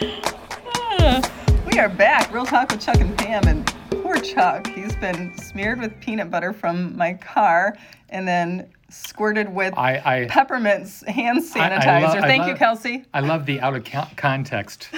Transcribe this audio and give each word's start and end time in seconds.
We 0.00 1.78
are 1.78 1.88
back. 1.88 2.32
Real 2.32 2.46
Talk 2.46 2.70
with 2.70 2.80
Chuck 2.80 3.00
and 3.00 3.16
Pam. 3.18 3.46
And 3.46 3.66
poor 3.90 4.16
Chuck, 4.16 4.66
he's 4.68 4.94
been 4.96 5.36
smeared 5.38 5.80
with 5.80 5.98
peanut 6.00 6.30
butter 6.30 6.52
from 6.52 6.96
my 6.96 7.14
car 7.14 7.76
and 8.08 8.26
then 8.26 8.68
squirted 8.90 9.52
with 9.52 9.74
I, 9.76 10.02
I, 10.04 10.26
peppermint 10.28 10.88
hand 11.06 11.38
I 11.38 11.42
sanitizer. 11.42 12.22
I 12.22 12.28
Thank 12.28 12.46
you, 12.46 12.54
Kelsey. 12.54 13.04
I 13.12 13.20
love 13.20 13.46
the 13.46 13.60
out 13.60 13.76
of 13.76 13.84
co- 13.84 14.06
context 14.16 14.88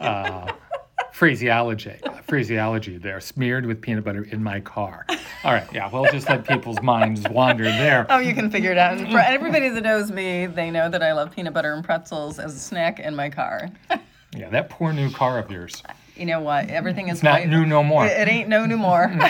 uh, 0.00 0.50
phraseology. 1.12 1.96
Phraseology 2.24 2.96
there, 2.98 3.20
smeared 3.20 3.64
with 3.66 3.80
peanut 3.80 4.04
butter 4.04 4.24
in 4.24 4.42
my 4.42 4.60
car. 4.60 5.06
All 5.44 5.52
right, 5.52 5.66
yeah, 5.72 5.88
we'll 5.92 6.10
just 6.10 6.28
let 6.28 6.46
people's 6.46 6.82
minds 6.82 7.28
wander 7.28 7.64
there. 7.64 8.06
Oh, 8.10 8.18
you 8.18 8.34
can 8.34 8.50
figure 8.50 8.72
it 8.72 8.78
out. 8.78 8.98
And 8.98 9.10
for 9.12 9.20
everybody 9.20 9.68
that 9.68 9.82
knows 9.84 10.10
me, 10.10 10.46
they 10.46 10.70
know 10.70 10.88
that 10.88 11.02
I 11.02 11.12
love 11.12 11.30
peanut 11.34 11.54
butter 11.54 11.72
and 11.72 11.84
pretzels 11.84 12.38
as 12.38 12.54
a 12.56 12.58
snack 12.58 12.98
in 12.98 13.14
my 13.14 13.30
car. 13.30 13.70
Yeah, 14.34 14.48
that 14.50 14.70
poor 14.70 14.92
new 14.92 15.10
car 15.10 15.38
of 15.38 15.50
yours. 15.50 15.82
You 16.16 16.26
know 16.26 16.40
what? 16.40 16.68
Everything 16.70 17.08
is 17.08 17.18
It's 17.18 17.22
not 17.22 17.40
white. 17.40 17.48
new 17.48 17.66
no 17.66 17.82
more. 17.82 18.06
It, 18.06 18.12
it 18.12 18.28
ain't 18.28 18.48
no 18.48 18.64
new 18.66 18.76
more. 18.78 19.06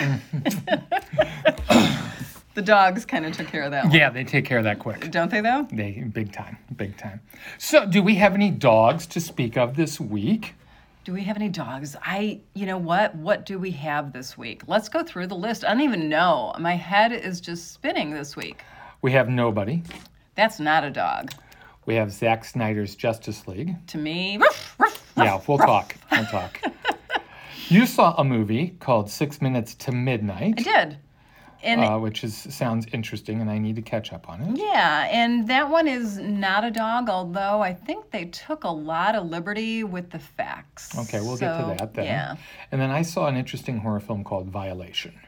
the 2.54 2.62
dogs 2.62 3.04
kind 3.04 3.27
of 3.27 3.37
took 3.37 3.48
care 3.48 3.62
of 3.62 3.73
that 3.73 3.84
one. 3.87 3.92
Yeah, 3.95 4.10
they 4.10 4.24
take 4.24 4.45
care 4.45 4.59
of 4.59 4.64
that 4.64 4.78
quick. 4.78 5.10
Don't 5.10 5.30
they, 5.30 5.40
though? 5.40 5.66
They 5.73 6.04
big 6.12 6.32
time, 6.32 6.56
big 6.77 6.96
time. 6.96 7.20
So, 7.59 7.87
do 7.87 8.02
we 8.02 8.14
have 8.16 8.34
any 8.34 8.51
dogs 8.51 9.06
to 9.09 9.20
speak 9.20 9.56
of 9.56 9.77
this 9.77 10.01
week? 10.01 10.54
Do 11.04 11.12
we 11.12 11.23
have 11.24 11.37
any 11.37 11.48
dogs? 11.48 11.95
I, 12.02 12.40
you 12.54 12.66
know 12.66 12.78
what? 12.78 13.15
What 13.15 13.46
do 13.46 13.59
we 13.59 13.70
have 13.73 14.12
this 14.12 14.37
week? 14.37 14.62
Let's 14.66 14.88
go 14.88 15.02
through 15.04 15.28
the 15.28 15.37
list. 15.37 15.65
I 15.65 15.68
don't 15.68 15.82
even 15.82 16.09
know. 16.09 16.52
My 16.59 16.74
head 16.74 17.12
is 17.12 17.40
just 17.40 17.73
spinning 17.73 18.10
this 18.10 18.34
week. 18.37 18.62
We 19.02 19.12
have 19.12 19.28
nobody. 19.28 19.82
That's 20.34 20.59
not 20.59 20.82
a 20.82 20.90
dog. 20.90 21.32
We 21.86 21.95
have 21.95 22.12
Zack 22.12 22.45
Snyder's 22.45 22.95
Justice 22.96 23.46
League. 23.48 23.74
To 23.88 23.98
me, 23.98 24.36
ruff, 24.38 24.74
ruff, 24.78 25.12
Yeah, 25.16 25.40
we'll 25.46 25.58
ruff. 25.58 25.66
talk. 25.68 25.96
We'll 26.10 26.24
talk. 26.26 26.60
You 27.68 27.84
saw 27.84 28.15
a 28.16 28.23
movie 28.23 28.76
called 28.79 29.10
Six 29.10 29.42
Minutes 29.42 29.74
to 29.74 29.90
Midnight, 29.90 30.54
I 30.59 30.62
did. 30.62 30.98
And 31.64 31.80
uh, 31.80 31.98
which 31.98 32.23
is 32.23 32.37
sounds 32.54 32.87
interesting, 32.92 33.40
and 33.40 33.51
I 33.51 33.59
need 33.59 33.74
to 33.74 33.82
catch 33.82 34.12
up 34.12 34.29
on 34.29 34.40
it. 34.40 34.57
yeah, 34.57 35.09
and 35.10 35.48
that 35.48 35.68
one 35.68 35.88
is 35.88 36.16
not 36.18 36.62
a 36.62 36.70
dog, 36.70 37.09
although 37.09 37.60
I 37.62 37.74
think 37.74 38.12
they 38.12 38.26
took 38.26 38.62
a 38.62 38.70
lot 38.70 39.16
of 39.16 39.26
liberty 39.26 39.82
with 39.82 40.10
the 40.10 40.20
facts. 40.20 40.96
Okay, 40.96 41.18
we'll 41.18 41.37
get 41.38 41.59
to 41.59 41.74
that 41.76 41.92
then. 41.92 42.04
Yeah. 42.04 42.37
And 42.70 42.80
then 42.80 42.90
I 42.92 43.02
saw 43.02 43.26
an 43.26 43.34
interesting 43.37 43.79
horror 43.79 43.98
film 43.98 44.23
called 44.23 44.46
Violation. 44.48 45.18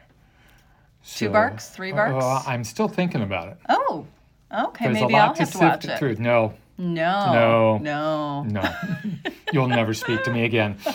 Two 1.16 1.30
barks, 1.30 1.70
three 1.70 1.90
barks? 1.90 2.22
Uh, 2.24 2.42
I'm 2.46 2.62
still 2.62 2.86
thinking 2.86 3.22
about 3.22 3.48
it. 3.48 3.56
Oh, 3.68 4.06
okay. 4.52 4.84
There's 4.86 4.94
maybe 5.00 5.14
a 5.14 5.16
lot 5.16 5.28
I'll 5.28 5.34
to 5.34 5.40
have 5.40 5.50
to 5.52 5.58
sift 5.58 5.62
watch 5.62 5.84
it. 5.84 5.98
through. 5.98 6.16
No, 6.16 6.54
No. 6.78 7.32
No. 7.32 7.78
No. 7.78 8.42
no, 8.44 8.74
you'll 9.52 9.68
never 9.68 9.94
speak 9.94 10.22
to 10.24 10.32
me 10.32 10.44
again. 10.44 10.76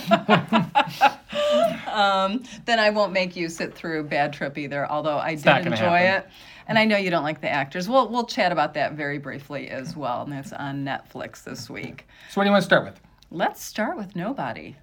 Um, 1.93 2.43
then 2.65 2.79
I 2.79 2.89
won't 2.89 3.13
make 3.13 3.35
you 3.35 3.49
sit 3.49 3.75
through 3.75 4.05
Bad 4.05 4.33
Trip 4.33 4.57
either, 4.57 4.89
although 4.89 5.17
I 5.19 5.35
did 5.35 5.45
enjoy 5.67 5.75
happen. 5.99 6.27
it. 6.27 6.29
And 6.67 6.79
I 6.79 6.85
know 6.85 6.97
you 6.97 7.11
don't 7.11 7.23
like 7.23 7.39
the 7.41 7.49
actors. 7.49 7.87
We'll 7.87 8.09
we'll 8.09 8.25
chat 8.25 8.51
about 8.51 8.73
that 8.73 8.93
very 8.93 9.19
briefly 9.19 9.69
as 9.69 9.95
well. 9.95 10.23
And 10.23 10.31
that's 10.31 10.51
on 10.53 10.83
Netflix 10.83 11.43
this 11.43 11.69
week. 11.69 12.07
So, 12.31 12.39
what 12.41 12.45
do 12.45 12.47
you 12.47 12.51
want 12.51 12.63
to 12.63 12.65
start 12.65 12.85
with? 12.85 12.99
Let's 13.29 13.63
start 13.63 13.95
with 13.97 14.15
Nobody. 14.15 14.75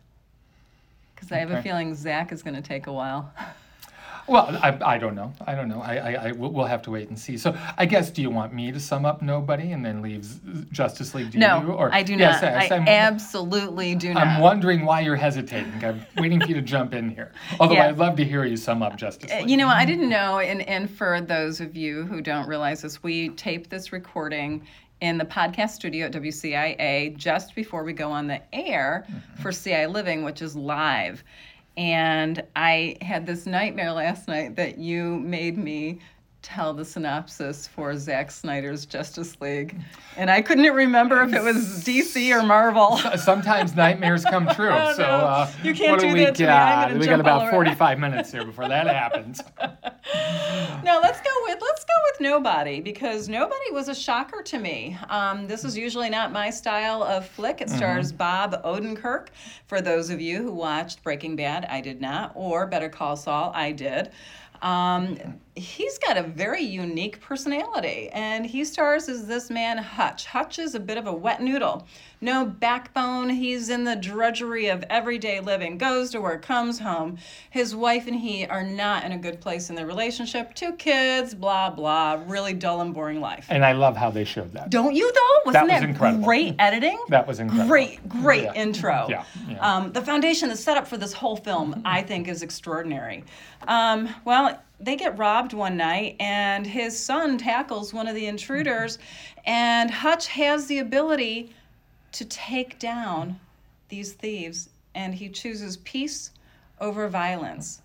Because 1.14 1.32
I 1.32 1.38
have 1.38 1.50
a 1.50 1.60
feeling 1.62 1.94
Zach 1.96 2.30
is 2.32 2.42
going 2.44 2.54
to 2.54 2.62
take 2.62 2.86
a 2.86 2.92
while. 2.92 3.32
Well, 4.30 4.56
I, 4.62 4.94
I 4.94 4.98
don't 4.98 5.16
know. 5.16 5.32
I 5.44 5.56
don't 5.56 5.68
know. 5.68 5.82
I, 5.82 5.96
I, 5.96 6.12
I 6.28 6.32
we'll 6.32 6.52
we'll 6.52 6.66
have 6.66 6.82
to 6.82 6.90
wait 6.92 7.08
and 7.08 7.18
see. 7.18 7.36
So, 7.36 7.56
I 7.76 7.84
guess, 7.84 8.10
do 8.10 8.22
you 8.22 8.30
want 8.30 8.54
me 8.54 8.70
to 8.70 8.78
sum 8.78 9.04
up 9.04 9.22
Nobody 9.22 9.72
and 9.72 9.84
then 9.84 10.02
leave 10.02 10.24
Justice 10.70 11.14
League 11.16 11.34
No, 11.34 11.60
you? 11.60 11.72
Or 11.72 11.92
I 11.92 12.04
do 12.04 12.14
Yes, 12.14 12.40
not. 12.40 12.52
yes, 12.52 12.70
I 12.70 12.74
I'm- 12.76 12.86
absolutely 12.86 13.96
do 13.96 14.14
not. 14.14 14.24
I'm 14.24 14.40
wondering 14.40 14.84
why 14.84 15.00
you're 15.00 15.16
hesitating. 15.16 15.84
I'm 15.84 16.06
waiting 16.16 16.40
for 16.40 16.46
you 16.46 16.54
to 16.54 16.62
jump 16.62 16.94
in 16.94 17.10
here. 17.10 17.32
Although 17.58 17.74
Yeah. 17.74 17.88
I'd 17.88 17.98
love 17.98 18.14
to 18.16 18.24
hear 18.24 18.44
you 18.44 18.56
sum 18.56 18.82
up 18.82 18.96
Justice 18.96 19.32
uh, 19.32 19.38
League. 19.38 19.50
You 19.50 19.56
know, 19.56 19.66
I 19.66 19.84
didn't 19.84 20.08
know, 20.08 20.38
and, 20.38 20.62
and 20.68 20.88
for 20.88 21.20
those 21.20 21.60
of 21.60 21.76
you 21.76 22.04
who 22.04 22.20
don't 22.20 22.46
realize 22.46 22.82
this, 22.82 23.02
we 23.02 23.30
tape 23.30 23.68
this 23.68 23.92
recording 23.92 24.64
in 25.00 25.18
the 25.18 25.24
podcast 25.24 25.70
studio 25.70 26.06
at 26.06 26.12
WCIA 26.12 27.16
just 27.16 27.54
before 27.54 27.82
we 27.82 27.92
go 27.92 28.10
on 28.12 28.26
the 28.26 28.40
air 28.54 29.06
mm-hmm. 29.10 29.42
for 29.42 29.50
CI 29.50 29.86
Living, 29.86 30.22
which 30.22 30.42
is 30.42 30.54
live. 30.54 31.24
And 31.76 32.42
I 32.56 32.96
had 33.00 33.26
this 33.26 33.46
nightmare 33.46 33.92
last 33.92 34.28
night 34.28 34.56
that 34.56 34.78
you 34.78 35.18
made 35.18 35.56
me 35.56 36.00
tell 36.42 36.72
the 36.72 36.84
synopsis 36.84 37.66
for 37.66 37.96
Zack 37.96 38.30
Snyder's 38.30 38.86
Justice 38.86 39.40
League. 39.40 39.76
And 40.16 40.30
I 40.30 40.40
couldn't 40.40 40.72
remember 40.72 41.22
if 41.22 41.34
it 41.34 41.42
was 41.42 41.56
DC 41.84 42.30
or 42.34 42.42
Marvel. 42.42 42.96
Sometimes 43.18 43.76
nightmares 43.76 44.24
come 44.24 44.46
true. 44.54 44.70
Oh, 44.70 44.92
so 44.94 45.04
uh, 45.04 45.50
You 45.62 45.74
can't 45.74 46.00
do 46.00 46.12
we 46.12 46.24
that 46.24 46.34
to 46.36 46.42
me. 46.44 46.48
I'm 46.48 46.92
got? 46.92 47.00
we 47.00 47.06
got 47.06 47.20
about. 47.20 47.50
45 47.50 47.98
minutes 47.98 48.30
here 48.32 48.44
before 48.44 48.68
that 48.68 48.86
happens. 48.86 49.40
No, 50.82 50.98
let's 51.02 51.20
go 51.20 51.30
with 51.44 51.58
let's 51.60 51.84
go 51.84 51.92
with 52.10 52.20
nobody 52.22 52.80
because 52.80 53.28
nobody 53.28 53.70
was 53.70 53.88
a 53.88 53.94
shocker 53.94 54.42
to 54.42 54.58
me. 54.58 54.96
Um, 55.10 55.46
this 55.46 55.62
is 55.62 55.76
usually 55.76 56.08
not 56.08 56.32
my 56.32 56.48
style 56.48 57.02
of 57.02 57.28
flick. 57.28 57.60
It 57.60 57.68
stars 57.68 58.12
Bob 58.12 58.62
Odenkirk. 58.64 59.28
For 59.66 59.82
those 59.82 60.08
of 60.08 60.20
you 60.22 60.42
who 60.42 60.52
watched 60.52 61.04
Breaking 61.04 61.36
Bad, 61.36 61.66
I 61.66 61.82
did 61.82 62.00
not, 62.00 62.32
or 62.34 62.66
Better 62.66 62.88
Call 62.88 63.14
Saul, 63.16 63.52
I 63.54 63.72
did. 63.72 64.10
Um, 64.62 65.18
he's 65.56 65.98
got 65.98 66.16
a 66.16 66.22
very 66.22 66.62
unique 66.62 67.20
personality, 67.20 68.08
and 68.12 68.46
he 68.46 68.64
stars 68.64 69.08
as 69.08 69.26
this 69.26 69.50
man 69.50 69.78
Hutch. 69.78 70.26
Hutch 70.26 70.58
is 70.58 70.74
a 70.74 70.80
bit 70.80 70.96
of 70.96 71.06
a 71.06 71.12
wet 71.12 71.42
noodle. 71.42 71.86
No 72.20 72.44
backbone. 72.44 73.30
He's 73.30 73.70
in 73.70 73.84
the 73.84 73.96
drudgery 73.96 74.68
of 74.68 74.84
everyday 74.90 75.40
living. 75.40 75.78
Goes 75.78 76.10
to 76.10 76.20
work, 76.20 76.42
comes 76.42 76.78
home. 76.78 77.16
His 77.50 77.74
wife 77.74 78.06
and 78.06 78.14
he 78.16 78.44
are 78.46 78.62
not 78.62 79.04
in 79.04 79.12
a 79.12 79.18
good 79.18 79.40
place 79.40 79.70
in 79.70 79.74
their 79.76 79.86
relationship. 79.86 80.54
Two 80.54 80.72
kids, 80.74 81.34
blah 81.34 81.70
blah. 81.70 82.22
Really 82.26 82.52
dull 82.52 82.82
and 82.82 82.92
boring 82.94 83.20
life. 83.20 83.46
And 83.48 83.64
I 83.64 83.72
love 83.72 83.96
how 83.96 84.10
they 84.10 84.24
showed 84.24 84.52
that. 84.52 84.68
Don't 84.70 84.94
you 84.94 85.10
though? 85.12 85.40
Wasn't 85.46 85.64
was 85.64 85.70
that, 85.70 85.82
incredible. 85.82 86.24
great 86.24 86.54
editing? 86.58 86.98
That 87.08 87.26
was 87.26 87.40
incredible. 87.40 87.68
Great, 87.68 88.08
great 88.08 88.44
Yeah. 88.44 88.52
intro. 88.54 89.06
Yeah, 89.08 89.24
yeah. 89.48 89.58
Um, 89.58 89.92
the 89.92 90.02
foundation, 90.02 90.50
the 90.50 90.56
setup 90.56 90.86
for 90.86 90.98
this 90.98 91.14
whole 91.14 91.36
film, 91.36 91.80
I 91.86 92.02
think, 92.02 92.28
is 92.28 92.42
extraordinary. 92.42 93.24
Um, 93.66 94.14
well, 94.26 94.60
they 94.80 94.96
get 94.96 95.18
robbed 95.18 95.52
one 95.52 95.76
night, 95.76 96.16
and 96.18 96.66
his 96.66 96.98
son 96.98 97.38
tackles 97.38 97.92
one 97.92 98.08
of 98.08 98.14
the 98.14 98.26
intruders, 98.26 98.98
and 99.44 99.90
Hutch 99.90 100.26
has 100.28 100.66
the 100.66 100.78
ability 100.78 101.54
to 102.12 102.24
take 102.24 102.78
down 102.78 103.38
these 103.88 104.12
thieves, 104.12 104.70
and 104.94 105.14
he 105.14 105.28
chooses 105.28 105.76
peace 105.78 106.30
over 106.80 107.08
violence. 107.08 107.82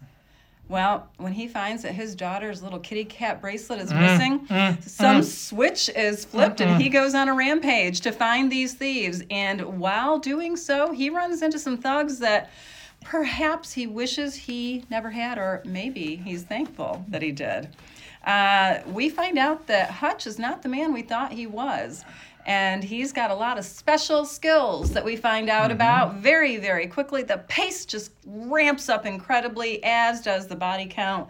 Well, 0.67 1.09
when 1.17 1.33
he 1.33 1.47
finds 1.47 1.83
that 1.83 1.94
his 1.94 2.16
daughter's 2.16 2.63
little 2.63 2.79
kitty 2.79 3.06
cat 3.06 3.39
bracelet 3.39 3.79
is 3.79 3.91
mm-hmm. 3.91 4.01
missing, 4.01 4.47
mm-hmm. 4.47 4.81
some 4.81 5.22
switch 5.22 5.89
is 5.89 6.25
flipped 6.25 6.59
and 6.59 6.81
he 6.81 6.89
mm-hmm. 6.89 6.94
goes 6.94 7.13
on 7.13 7.29
a 7.29 7.35
rampage 7.35 8.01
to 8.01 8.12
find 8.12 8.51
these 8.51 8.73
thieves. 8.73 9.22
And 9.29 9.79
while 9.79 10.17
doing 10.17 10.57
so, 10.57 10.91
he 10.91 11.12
runs 11.12 11.44
into 11.44 11.59
some 11.59 11.77
thugs 11.77 12.17
that 12.19 12.50
perhaps 13.05 13.71
he 13.71 13.88
wishes 13.88 14.35
he 14.35 14.83
never 14.89 15.09
had, 15.09 15.38
or 15.38 15.61
maybe 15.66 16.17
he's 16.17 16.43
thankful 16.43 17.05
that 17.07 17.21
he 17.21 17.31
did. 17.31 17.69
Uh, 18.25 18.79
we 18.88 19.07
find 19.07 19.38
out 19.38 19.67
that 19.67 19.91
Hutch 19.91 20.27
is 20.27 20.38
not 20.38 20.61
the 20.63 20.69
man 20.69 20.91
we 20.91 21.03
thought 21.03 21.31
he 21.31 21.47
was. 21.47 22.03
And 22.47 22.83
he's 22.83 23.11
got 23.11 23.31
a 23.31 23.35
lot 23.35 23.57
of 23.57 23.65
special 23.65 24.23
skills 24.23 24.91
that 24.91 25.03
we 25.03 25.15
find 25.15 25.49
out 25.49 25.71
about 25.71 26.15
very, 26.15 26.57
very 26.57 26.85
quickly. 26.85 27.23
The 27.23 27.39
pace 27.47 27.85
just 27.85 28.11
ramps 28.25 28.88
up 28.88 29.05
incredibly, 29.05 29.83
as 29.83 30.21
does 30.21 30.45
the 30.45 30.55
body 30.55 30.85
count. 30.85 31.27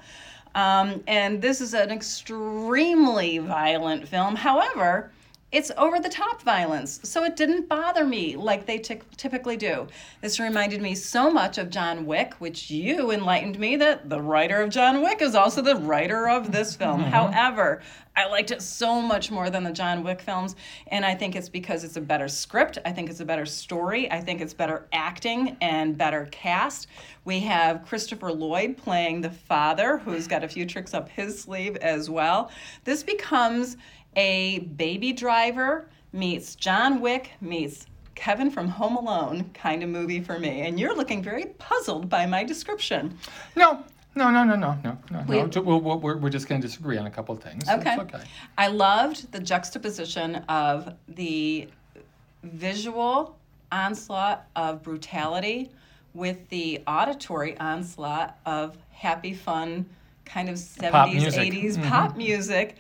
Um, 0.56 1.04
and 1.08 1.42
this 1.42 1.62
is 1.62 1.74
an 1.74 1.90
extremely 1.90 3.38
violent 3.38 4.08
film. 4.08 4.36
However, 4.36 5.12
it's 5.52 5.72
over 5.78 6.00
the 6.00 6.10
top 6.10 6.42
violence, 6.42 7.00
so 7.04 7.24
it 7.24 7.36
didn't 7.36 7.70
bother 7.70 8.04
me 8.04 8.36
like 8.36 8.66
they 8.66 8.80
ty- 8.80 9.00
typically 9.16 9.56
do. 9.56 9.88
This 10.20 10.40
reminded 10.40 10.82
me 10.82 10.96
so 10.96 11.32
much 11.32 11.58
of 11.58 11.70
John 11.70 12.06
Wick, 12.06 12.34
which 12.40 12.70
you 12.70 13.12
enlightened 13.12 13.58
me 13.58 13.78
that 13.78 14.10
the 14.10 14.22
writer 14.22 14.62
of 14.62 14.70
John 14.70 15.02
Wick 15.02 15.22
is 15.22 15.36
also 15.36 15.62
the 15.62 15.76
writer 15.78 16.28
of 16.28 16.52
this 16.52 16.76
film. 16.76 17.02
Mm-hmm. 17.02 17.12
However, 17.12 17.82
I 18.18 18.28
liked 18.28 18.52
it 18.52 18.62
so 18.62 19.02
much 19.02 19.30
more 19.30 19.50
than 19.50 19.64
the 19.64 19.72
John 19.72 20.04
Wick 20.04 20.22
films, 20.22 20.56
and 20.88 21.06
I 21.06 21.16
think 21.16 21.36
it's 21.36 21.50
because 21.50 21.84
it's 21.84 21.98
a 21.98 22.02
better 22.02 22.28
script. 22.28 22.78
I 22.86 22.92
think 22.92 23.10
it's 23.10 23.20
a 23.20 23.26
better 23.26 23.46
story. 23.46 24.12
I 24.12 24.22
think 24.22 24.42
it's 24.42 24.54
better 24.54 24.88
acting 24.94 25.58
and 25.62 25.98
better 25.98 26.28
cast. 26.32 26.88
We 27.24 27.42
have 27.42 27.86
Christopher 27.86 28.32
Lloyd 28.32 28.78
playing 28.78 29.22
the 29.22 29.32
father, 29.32 30.00
who's 30.00 30.28
got 30.28 30.44
a 30.44 30.48
few 30.48 30.66
tricks 30.66 30.94
up 30.94 31.10
his 31.10 31.40
sleeve 31.40 31.76
as 31.78 32.10
well. 32.10 32.52
This 32.84 33.04
becomes 33.04 33.78
a 34.16 34.60
baby 34.60 35.14
driver 35.14 35.88
meets 36.14 36.56
John 36.56 37.02
Wick 37.02 37.32
meets 37.42 37.86
Kevin 38.16 38.50
from 38.50 38.68
Home 38.70 38.96
Alone 38.96 39.50
kind 39.54 39.84
of 39.84 39.90
movie 39.90 40.22
for 40.22 40.40
me. 40.40 40.62
And 40.62 40.80
you're 40.80 40.96
looking 40.96 41.22
very 41.22 41.48
puzzled 41.58 42.10
by 42.10 42.26
my 42.26 42.44
description. 42.44 43.18
No, 43.56 43.84
no, 44.16 44.32
no, 44.32 44.44
no, 44.46 44.56
no, 44.56 44.78
no, 44.84 44.98
no. 45.12 45.26
We, 45.28 45.44
no. 45.44 45.62
We'll, 45.62 45.82
we'll, 45.82 46.00
we're, 46.00 46.18
we're 46.18 46.30
just 46.30 46.48
going 46.48 46.62
to 46.62 46.68
disagree 46.68 46.98
on 46.98 47.06
a 47.06 47.12
couple 47.12 47.36
of 47.36 47.44
things. 47.44 47.68
Okay. 47.70 47.98
Okay. 48.00 48.22
I 48.58 48.68
loved 48.68 49.32
the 49.34 49.40
juxtaposition 49.40 50.36
of 50.48 50.96
the 51.10 51.68
visual 52.44 53.38
onslaught 53.72 54.48
of 54.56 54.82
brutality 54.82 55.70
with 56.14 56.48
the 56.48 56.82
auditory 56.88 57.58
onslaught 57.58 58.38
of 58.46 58.78
happy, 58.92 59.34
fun, 59.34 59.86
kind 60.24 60.48
of 60.48 60.56
70s, 60.56 61.14
music. 61.14 61.54
80s 61.54 61.74
mm-hmm. 61.74 61.90
pop 61.90 62.16
music. 62.16 62.78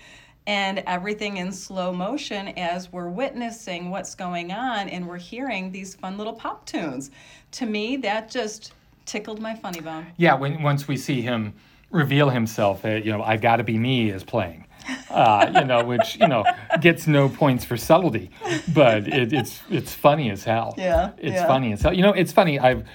And 0.47 0.83
everything 0.85 1.37
in 1.37 1.51
slow 1.51 1.91
motion 1.91 2.49
as 2.49 2.91
we're 2.91 3.09
witnessing 3.09 3.89
what's 3.89 4.13
going 4.13 4.51
on 4.51 4.89
and 4.89 5.07
we're 5.07 5.17
hearing 5.17 5.71
these 5.71 5.95
fun 5.95 6.17
little 6.17 6.33
pop 6.33 6.65
tunes. 6.65 7.09
To 7.53 7.65
me, 7.65 7.97
that 7.97 8.29
just 8.29 8.73
tickled 9.05 9.39
my 9.39 9.55
funny 9.55 9.81
bone. 9.81 10.07
Yeah, 10.17 10.35
when 10.35 10.61
once 10.61 10.87
we 10.87 10.97
see 10.97 11.21
him 11.21 11.53
reveal 11.89 12.29
himself, 12.29 12.81
that 12.83 13.05
you 13.05 13.11
know, 13.11 13.23
I've 13.23 13.41
Gotta 13.41 13.63
Be 13.63 13.77
Me 13.77 14.09
is 14.09 14.23
playing. 14.23 14.65
Uh, 15.09 15.51
you 15.55 15.63
know, 15.65 15.83
which 15.85 16.17
you 16.19 16.27
know 16.27 16.43
gets 16.79 17.07
no 17.07 17.29
points 17.29 17.65
for 17.65 17.77
subtlety, 17.77 18.29
but 18.73 19.07
it, 19.07 19.33
it's 19.33 19.61
it's 19.69 19.93
funny 19.93 20.29
as 20.29 20.43
hell. 20.43 20.75
Yeah, 20.77 21.11
it's 21.17 21.35
yeah. 21.35 21.47
funny 21.47 21.73
as 21.73 21.81
hell. 21.81 21.93
You 21.93 22.03
know, 22.03 22.13
it's 22.13 22.31
funny. 22.31 22.59
I've 22.59 22.87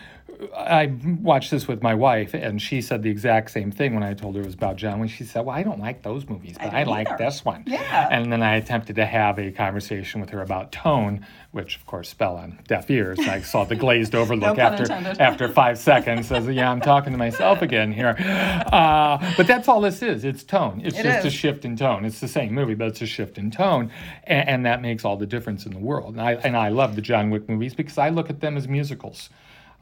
I 0.57 0.93
watched 1.21 1.51
this 1.51 1.69
with 1.69 1.83
my 1.83 1.95
wife, 1.95 2.35
and 2.35 2.61
she 2.61 2.81
said 2.81 3.03
the 3.03 3.11
exact 3.11 3.51
same 3.51 3.71
thing 3.71 3.95
when 3.95 4.03
I 4.03 4.15
told 4.15 4.35
her 4.37 4.43
it 4.43 4.47
was 4.47 4.55
about 4.55 4.77
John 4.77 5.01
Wick. 5.01 5.11
She 5.11 5.25
said, 5.25 5.45
"Well, 5.45 5.57
I 5.57 5.63
don't 5.63 5.81
like 5.81 6.03
those 6.03 6.29
movies, 6.29 6.57
but 6.59 6.73
I, 6.73 6.85
don't 6.85 6.93
like 6.93 7.09
either." 7.09 7.25
this 7.25 7.45
one." 7.45 7.65
Yeah. 7.67 8.09
And 8.11 8.33
then 8.33 8.43
I 8.43 8.57
attempted 8.57 8.97
to 8.97 9.07
have 9.07 9.39
a 9.39 9.51
conversation 9.51 10.21
with 10.21 10.31
her 10.31 10.41
about 10.41 10.73
tone, 10.73 11.27
which 11.53 11.77
of 11.77 11.87
course 11.87 12.13
fell 12.13 12.37
on 12.37 12.59
deaf 12.67 12.91
ears. 12.91 13.19
I 13.19 13.41
saw 13.41 13.65
the 13.65 13.77
glazed 13.77 14.15
over 14.15 14.35
look 14.35 14.57
pun 14.57 14.61
after 14.61 14.93
after 15.21 15.49
five 15.49 15.79
seconds. 15.79 16.29
Says, 16.29 16.47
"Yeah, 16.49 16.71
I'm 16.71 16.81
talking 16.81 17.13
to 17.13 17.19
myself 17.19 17.63
again 17.63 17.93
here." 17.93 18.17
Uh, 18.19 19.19
but 19.37 19.47
that's 19.47 19.69
all 19.69 19.81
this 19.81 20.03
is. 20.03 20.25
It's 20.25 20.43
tone. 20.43 20.81
It's 20.85 20.99
It 20.99 21.03
just 21.03 21.27
a 21.27 21.31
shift 21.31 21.65
in 21.65 21.77
tone. 21.77 22.05
It's 22.05 22.21
the 22.21 22.29
same 22.29 22.55
movie, 22.55 22.75
but 22.75 22.89
it's 22.89 23.03
a 23.03 23.07
shift 23.07 23.39
in 23.39 23.51
tone, 23.51 23.91
and, 24.25 24.49
and 24.49 24.67
that 24.67 24.81
makes 24.81 25.05
all 25.05 25.17
the 25.17 25.27
difference 25.27 25.67
in 25.67 25.73
the 25.73 25.79
world. 25.79 26.15
And 26.15 26.23
I 26.23 26.33
and 26.35 26.57
I 26.57 26.69
love 26.69 26.97
the 26.97 27.03
John 27.03 27.31
Wick 27.31 27.49
movies 27.49 27.75
because 27.75 27.99
I 27.99 28.09
look 28.09 28.31
at 28.31 28.41
them 28.41 28.57
as 28.57 28.69
musicals. 28.69 29.29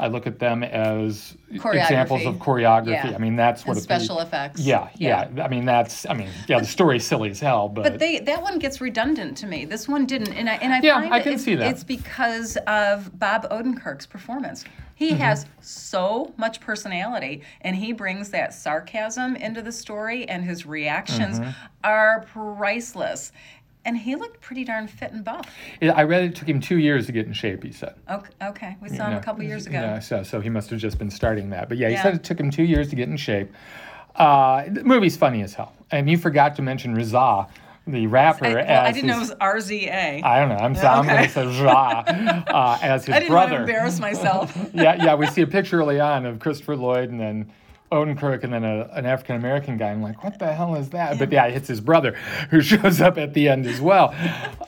I 0.00 0.06
look 0.06 0.26
at 0.28 0.38
them 0.38 0.62
as 0.62 1.36
examples 1.50 2.24
of 2.24 2.36
choreography. 2.36 3.10
Yeah. 3.10 3.14
I 3.16 3.18
mean, 3.18 3.34
that's 3.34 3.66
what 3.66 3.76
And 3.76 3.82
special 3.82 4.20
effects. 4.20 4.60
Yeah, 4.60 4.88
yeah, 4.94 5.28
I 5.42 5.48
mean, 5.48 5.64
that's. 5.64 6.06
I 6.06 6.14
mean, 6.14 6.28
yeah, 6.46 6.60
the 6.60 6.66
story's 6.66 7.04
silly 7.04 7.30
as 7.30 7.40
hell, 7.40 7.68
but, 7.68 7.82
But 7.82 7.98
they 7.98 8.20
that 8.20 8.40
one 8.40 8.58
gets 8.60 8.80
redundant 8.80 9.36
to 9.38 9.46
me. 9.46 9.64
This 9.64 9.88
one 9.88 10.06
didn't, 10.06 10.34
and 10.34 10.48
I 10.48 10.54
and 10.56 10.72
I 10.72 10.80
Yeah, 10.82 11.00
find 11.00 11.12
I 11.12 11.18
it- 11.18 11.22
can 11.24 11.32
it's, 11.34 11.42
see 11.44 11.56
that. 11.56 11.68
it's 11.70 11.82
because 11.82 12.56
of 12.68 13.18
Bob 13.18 13.48
Odenkirk's 13.50 14.06
performance. 14.06 14.64
He 14.94 15.10
Mm-hmm. 15.12 15.20
has 15.20 15.46
so 15.60 16.32
much 16.36 16.60
personality, 16.60 17.42
and 17.60 17.74
he 17.76 17.92
brings 17.92 18.30
that 18.30 18.52
sarcasm 18.52 19.36
into 19.36 19.62
the 19.62 19.70
story, 19.72 20.28
and 20.28 20.44
his 20.44 20.64
reactions 20.66 21.40
Mm-hmm. 21.40 21.50
are 21.84 22.20
priceless. 22.32 23.32
And 23.88 23.96
he 23.96 24.16
looked 24.16 24.42
pretty 24.42 24.64
darn 24.64 24.86
fit 24.86 25.12
and 25.12 25.24
buff. 25.24 25.48
I 25.80 26.02
read 26.02 26.22
it 26.22 26.34
took 26.36 26.46
him 26.46 26.60
two 26.60 26.76
years 26.76 27.06
to 27.06 27.12
get 27.12 27.26
in 27.26 27.32
shape. 27.32 27.64
He 27.64 27.72
said. 27.72 27.94
Okay, 28.10 28.30
okay. 28.42 28.76
we 28.82 28.90
saw 28.90 29.06
him 29.06 29.12
Yeah, 29.12 29.16
a 29.16 29.22
couple 29.22 29.42
years 29.44 29.66
ago. 29.66 29.80
Yeah, 29.80 29.98
so 29.98 30.22
so 30.22 30.42
he 30.42 30.50
must 30.50 30.68
have 30.68 30.78
just 30.78 30.98
been 30.98 31.10
starting 31.10 31.48
that. 31.50 31.70
But 31.70 31.78
yeah, 31.78 31.88
he 31.88 31.94
Yeah. 31.94 32.02
said 32.02 32.14
it 32.14 32.22
took 32.22 32.38
him 32.38 32.50
two 32.50 32.64
years 32.64 32.90
to 32.90 32.96
get 32.96 33.08
in 33.08 33.16
shape. 33.16 33.50
Uh, 34.14 34.64
the 34.68 34.84
movie's 34.84 35.16
funny 35.16 35.42
as 35.42 35.54
hell, 35.54 35.72
and 35.90 36.10
you 36.10 36.18
forgot 36.18 36.54
to 36.56 36.62
mention 36.62 36.94
Rizza, 36.94 37.48
the 37.86 38.06
rapper, 38.08 38.44
I, 38.44 38.54
well, 38.54 38.58
as 38.66 38.88
I 38.88 38.92
didn't 38.92 39.06
know 39.06 39.16
it 39.16 39.20
was 39.20 39.34
RZA. 39.36 40.22
I 40.22 40.38
don't 40.38 40.50
know. 40.50 40.56
I'm, 40.56 40.76
I'm 40.76 41.06
gonna 41.06 41.26
say 41.26 41.44
Rizza 41.46 42.44
uh, 42.46 42.78
as 42.82 43.06
his 43.06 43.08
brother. 43.08 43.16
I 43.16 43.18
didn't 43.20 43.30
brother. 43.30 43.52
want 43.54 43.66
to 43.66 43.72
embarrass 43.72 44.00
myself. 44.00 44.54
yeah, 44.74 45.02
yeah. 45.02 45.14
We 45.14 45.28
see 45.28 45.40
a 45.40 45.46
picture 45.46 45.78
early 45.80 45.98
on 45.98 46.26
of 46.26 46.40
Christopher 46.40 46.76
Lloyd 46.76 47.08
and 47.08 47.18
then 47.18 47.50
Odenkirk 47.90 48.44
and 48.44 48.52
then 48.52 48.64
a, 48.64 48.88
an 48.92 49.06
African 49.06 49.36
American 49.36 49.76
guy. 49.78 49.90
I'm 49.90 50.02
like, 50.02 50.22
what 50.22 50.38
the 50.38 50.52
hell 50.52 50.74
is 50.74 50.90
that? 50.90 51.18
But 51.18 51.32
yeah, 51.32 51.46
it's 51.46 51.68
his 51.68 51.80
brother 51.80 52.12
who 52.50 52.60
shows 52.60 53.00
up 53.00 53.16
at 53.18 53.32
the 53.34 53.48
end 53.48 53.66
as 53.66 53.80
well. 53.80 54.14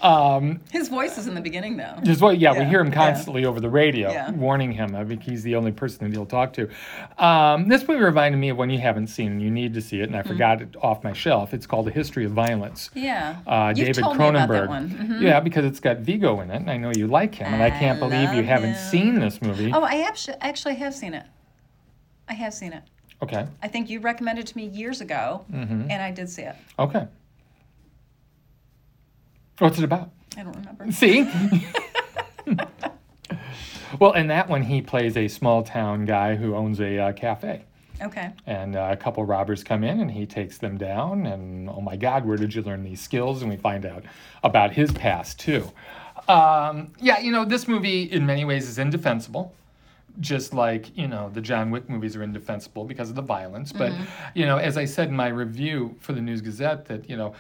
Um, 0.01 0.61
His 0.71 0.89
voice 0.89 1.19
is 1.19 1.27
in 1.27 1.35
the 1.35 1.41
beginning, 1.41 1.77
though. 1.77 1.97
just 2.03 2.23
what? 2.23 2.39
Yeah, 2.39 2.59
we 2.59 2.65
hear 2.65 2.81
him 2.81 2.89
yeah. 2.89 2.95
constantly 2.95 3.45
over 3.45 3.61
the 3.61 3.69
radio, 3.69 4.11
Yeah. 4.11 4.31
warning 4.31 4.73
him. 4.73 4.95
I 4.97 5.05
think 5.05 5.23
he's 5.23 5.43
the 5.43 5.55
only 5.57 5.73
person 5.73 6.07
that 6.09 6.15
he'll 6.17 6.25
talk 6.25 6.55
to. 6.55 6.69
Um, 7.23 7.69
this 7.69 7.87
movie 7.87 8.03
reminded 8.03 8.39
me 8.39 8.49
of 8.49 8.57
one 8.57 8.71
you 8.71 8.79
haven't 8.79 9.09
seen, 9.09 9.33
and 9.33 9.43
you 9.43 9.51
need 9.51 9.75
to 9.75 9.81
see 9.81 10.01
it, 10.01 10.05
and 10.05 10.13
Mm-hmm. 10.15 10.29
I 10.29 10.33
forgot 10.33 10.63
it 10.63 10.75
off 10.83 11.05
my 11.05 11.13
shelf. 11.13 11.53
It's 11.55 11.67
called 11.67 11.89
A 11.89 11.91
History 11.91 12.25
of 12.25 12.33
Violence. 12.33 12.91
Yeah. 12.95 13.37
Uh, 13.47 13.73
David 13.73 13.97
told 14.03 14.17
me 14.19 14.25
Cronenberg. 14.25 14.45
about 14.45 14.49
that 14.49 14.69
one. 14.69 14.91
Mhm. 14.91 15.21
Yeah, 15.23 15.41
because 15.41 15.65
it's 15.65 15.81
got 15.81 15.99
Viggo 15.99 16.41
in 16.41 16.51
it, 16.51 16.57
and 16.57 16.71
I 16.71 16.77
know 16.77 16.91
you 16.95 17.07
like 17.07 17.35
him, 17.35 17.53
and 17.53 17.63
I 17.63 17.71
can't 17.71 17.99
believe 17.99 18.31
you 18.33 18.37
love 18.37 18.45
haven't 18.47 18.77
seen 18.77 19.19
this 19.21 19.41
movie. 19.43 19.73
Oh, 19.75 19.83
I 19.83 20.07
actually 20.41 20.75
have 20.77 20.95
seen 20.95 21.15
it. 21.15 21.27
I 22.29 22.35
have 22.35 22.55
seen 22.55 22.73
it. 22.73 22.83
Okay, 23.23 23.47
I 23.63 23.69
think 23.69 23.91
you 23.91 24.01
recommended 24.01 24.47
it 24.47 24.49
to 24.49 24.57
me 24.57 24.65
years 24.67 25.01
ago, 25.01 25.45
Mm-hmm. 25.53 25.91
and 25.91 26.03
I 26.03 26.11
did 26.11 26.29
see 26.31 26.43
it. 26.43 26.57
okay. 26.79 27.07
What's 29.59 29.77
it 29.79 29.85
about? 29.85 30.11
I 30.39 30.43
don't 30.43 30.57
remember. 30.57 30.91
See? 30.93 31.29
well, 33.99 34.13
in 34.13 34.29
that 34.29 34.49
one, 34.49 34.63
he 34.63 34.81
plays 34.81 35.17
a 35.17 35.29
small 35.29 35.63
town 35.63 36.07
guy 36.07 36.35
who 36.37 36.55
owns 36.55 36.81
a 36.81 36.99
uh, 36.99 37.13
cafe. 37.13 37.65
Okay. 38.01 38.31
And 38.47 38.77
uh, 38.77 38.89
a 38.93 38.97
couple 38.97 39.23
robbers 39.27 39.63
come 39.63 39.85
in 39.85 40.01
and 40.01 40.11
he 40.11 40.25
takes 40.25 40.57
them 40.57 40.79
down. 40.79 41.27
And 41.27 41.69
oh 41.69 41.83
my 41.83 41.97
God, 41.97 42.25
where 42.25 42.39
did 42.39 42.55
you 42.55 42.63
learn 42.63 42.83
these 42.83 43.01
skills? 43.03 43.43
And 43.43 43.51
we 43.51 43.59
find 43.59 43.85
out 43.85 44.05
about 44.43 44.73
his 44.73 44.91
past 44.93 45.39
too. 45.39 45.71
Um, 46.27 46.93
yeah, 46.99 47.19
you 47.19 47.31
know, 47.31 47.45
this 47.45 47.69
movie 47.69 48.05
in 48.05 48.25
many 48.25 48.47
ways 48.47 48.67
is 48.67 48.79
indefensible. 48.79 49.55
Just 50.21 50.53
like, 50.53 50.97
you 50.97 51.09
know, 51.09 51.31
the 51.31 51.41
John 51.41 51.71
Wick 51.71 51.89
movies 51.89 52.15
are 52.15 52.23
indefensible 52.23 52.85
because 52.85 53.09
of 53.11 53.17
the 53.17 53.23
violence. 53.23 53.73
But, 53.73 53.93
mm-hmm. 53.93 54.05
you 54.35 54.47
know, 54.47 54.59
as 54.59 54.77
I 54.77 54.85
said 54.85 55.09
in 55.09 55.17
my 55.17 55.29
review 55.29 55.97
for 56.01 56.13
the 56.13 56.21
News 56.21 56.41
Gazette, 56.41 56.85
that, 56.87 57.09
you 57.09 57.17
know, 57.17 57.35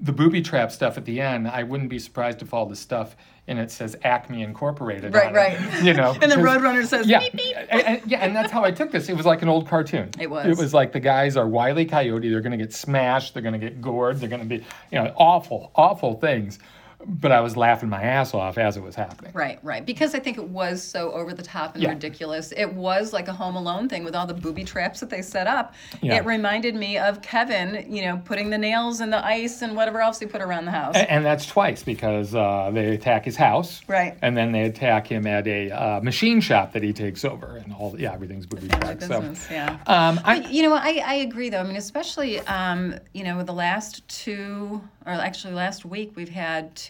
the 0.00 0.12
booby 0.12 0.42
trap 0.42 0.70
stuff 0.70 0.96
at 0.96 1.04
the 1.04 1.20
end, 1.20 1.48
I 1.48 1.62
wouldn't 1.62 1.90
be 1.90 1.98
surprised 1.98 2.42
if 2.42 2.54
all 2.54 2.66
the 2.66 2.76
stuff 2.76 3.16
and 3.50 3.58
it 3.58 3.70
says 3.72 3.96
Acme 4.04 4.42
Incorporated. 4.42 5.12
Right, 5.12 5.26
on 5.26 5.32
it, 5.32 5.36
right. 5.36 5.82
You 5.82 5.92
know, 5.92 6.16
And 6.22 6.30
the 6.30 6.36
Roadrunner 6.36 6.86
says 6.86 7.08
yeah, 7.08 7.18
beep 7.18 7.32
beep. 7.32 7.56
and, 7.56 7.82
and- 7.82 8.10
yeah, 8.10 8.20
and 8.20 8.34
that's 8.34 8.52
how 8.52 8.64
I 8.64 8.70
took 8.70 8.92
this. 8.92 9.08
It 9.08 9.16
was 9.16 9.26
like 9.26 9.42
an 9.42 9.48
old 9.48 9.68
cartoon. 9.68 10.10
It 10.20 10.30
was. 10.30 10.46
It 10.46 10.56
was 10.56 10.72
like 10.72 10.92
the 10.92 11.00
guys 11.00 11.36
are 11.36 11.48
wily 11.48 11.84
coyote. 11.84 12.28
They're 12.28 12.42
going 12.42 12.56
to 12.56 12.64
get 12.64 12.72
smashed. 12.72 13.34
They're 13.34 13.42
going 13.42 13.58
to 13.58 13.58
get 13.58 13.80
gored. 13.80 14.20
They're 14.20 14.28
going 14.28 14.42
to 14.42 14.46
be, 14.46 14.64
you 14.92 15.02
know, 15.02 15.12
awful, 15.16 15.72
awful 15.74 16.14
things. 16.14 16.60
But 17.06 17.32
I 17.32 17.40
was 17.40 17.56
laughing 17.56 17.88
my 17.88 18.02
ass 18.02 18.34
off 18.34 18.58
as 18.58 18.76
it 18.76 18.82
was 18.82 18.94
happening. 18.94 19.32
Right, 19.34 19.58
right. 19.62 19.84
Because 19.84 20.14
I 20.14 20.18
think 20.18 20.36
it 20.36 20.48
was 20.48 20.82
so 20.82 21.12
over 21.12 21.32
the 21.32 21.42
top 21.42 21.74
and 21.74 21.82
Yeah. 21.82 21.90
ridiculous. 21.90 22.52
It 22.56 22.72
was 22.74 23.12
like 23.12 23.28
a 23.28 23.32
Home 23.32 23.56
Alone 23.56 23.88
thing 23.88 24.04
with 24.04 24.14
all 24.14 24.26
the 24.26 24.34
booby 24.34 24.64
traps 24.64 25.00
that 25.00 25.08
they 25.10 25.22
set 25.22 25.46
up. 25.46 25.74
Yeah. 26.02 26.16
It 26.16 26.24
reminded 26.26 26.74
me 26.74 26.98
of 26.98 27.22
Kevin, 27.22 27.86
you 27.90 28.02
know, 28.02 28.20
putting 28.24 28.50
the 28.50 28.58
nails 28.58 29.00
in 29.00 29.10
the 29.10 29.24
ice 29.24 29.62
and 29.62 29.74
whatever 29.76 30.00
else 30.00 30.18
he 30.20 30.26
put 30.26 30.42
around 30.42 30.66
the 30.66 30.70
house. 30.72 30.94
A- 30.96 31.10
And 31.10 31.24
that's 31.24 31.46
twice 31.46 31.82
because 31.82 32.34
uh, 32.34 32.70
they 32.72 32.94
attack 32.94 33.24
his 33.24 33.36
house, 33.36 33.80
Right. 33.88 34.16
And 34.22 34.36
then 34.36 34.52
they 34.52 34.62
attack 34.62 35.06
him 35.06 35.26
at 35.26 35.46
a 35.46 35.70
uh, 35.70 36.00
machine 36.00 36.40
shop 36.40 36.72
that 36.74 36.82
he 36.82 36.92
takes 36.92 37.24
over, 37.24 37.56
and 37.56 37.72
all 37.74 37.94
yeah, 37.98 38.12
everything's 38.12 38.46
booby 38.46 38.68
trapped. 38.68 39.02
So, 39.04 39.32
yeah. 39.50 39.78
um, 39.86 40.20
I, 40.24 40.40
But, 40.40 40.52
you 40.52 40.62
know, 40.64 40.74
I, 40.74 41.02
I 41.04 41.14
agree 41.14 41.48
though. 41.48 41.60
I 41.60 41.64
mean, 41.64 41.76
especially, 41.76 42.40
um, 42.40 42.94
you 43.14 43.24
know, 43.24 43.36
with 43.36 43.46
the 43.46 43.54
last 43.54 44.06
two, 44.08 44.80
or 45.06 45.12
actually 45.12 45.54
last 45.54 45.84
week, 45.84 46.12
we've 46.14 46.28
had 46.28 46.74
two 46.76 46.89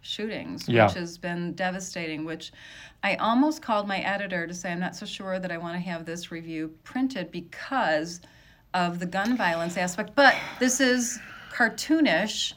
shootings, 0.00 0.68
Yeah. 0.68 0.86
which 0.86 0.94
has 0.94 1.18
been 1.18 1.52
devastating. 1.54 2.24
Which 2.24 2.52
I 3.02 3.16
almost 3.16 3.62
called 3.62 3.86
my 3.86 3.98
editor 4.00 4.46
to 4.46 4.54
say, 4.54 4.72
I'm 4.72 4.80
not 4.80 4.96
so 4.96 5.06
sure 5.06 5.38
that 5.38 5.50
I 5.52 5.58
want 5.58 5.74
to 5.74 5.80
have 5.80 6.04
this 6.04 6.30
review 6.30 6.74
printed 6.84 7.30
because 7.30 8.20
of 8.74 8.98
the 8.98 9.06
gun 9.06 9.36
violence 9.36 9.76
aspect. 9.76 10.14
But 10.14 10.34
this 10.58 10.80
is 10.80 11.18
cartoonish, 11.52 12.54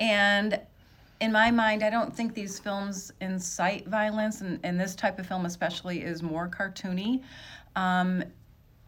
and 0.00 0.58
in 1.20 1.32
my 1.32 1.50
mind, 1.50 1.82
I 1.82 1.90
don't 1.90 2.14
think 2.16 2.34
these 2.34 2.58
films 2.58 3.12
incite 3.20 3.86
violence, 3.86 4.40
and, 4.40 4.58
and 4.62 4.80
this 4.80 4.94
type 4.94 5.18
of 5.18 5.26
film 5.26 5.44
especially 5.44 6.02
is 6.02 6.22
more 6.22 6.48
cartoony. 6.48 7.22
Um, 7.76 8.24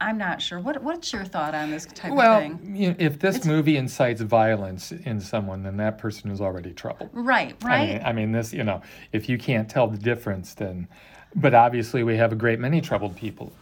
I'm 0.02 0.18
not 0.18 0.42
sure. 0.42 0.61
What 0.61 0.82
What's 0.82 1.12
your 1.12 1.25
thought 1.25 1.54
on 1.54 1.71
this 1.71 1.87
type 1.87 2.12
well, 2.12 2.38
of 2.38 2.42
thing? 2.42 2.76
you 2.76 2.90
know, 2.90 2.97
if 2.99 3.18
this 3.18 3.44
movie 3.44 3.76
incites 3.76 4.21
violence 4.21 4.92
in 4.92 5.21
someone, 5.21 5.62
then 5.62 5.76
that 5.78 5.99
person 5.99 6.30
is 6.30 6.40
already 6.40 6.73
troubled. 6.73 7.11
Right, 7.12 7.56
I 7.62 7.66
right. 7.66 7.88
mean, 7.88 8.02
I 8.04 8.12
mean, 8.12 8.32
this, 8.32 8.52
you 8.52 8.64
know, 8.64 8.82
if 9.12 9.28
you 9.28 9.38
can't 9.38 9.68
tell 9.68 9.87
the 9.87 9.99
difference, 9.99 10.54
then, 10.54 10.88
but 11.35 11.54
obviously 11.54 12.02
we 12.02 12.16
have 12.16 12.32
a 12.32 12.37
great 12.37 12.59
many 12.59 12.80
troubled 12.80 13.16
people 13.16 13.52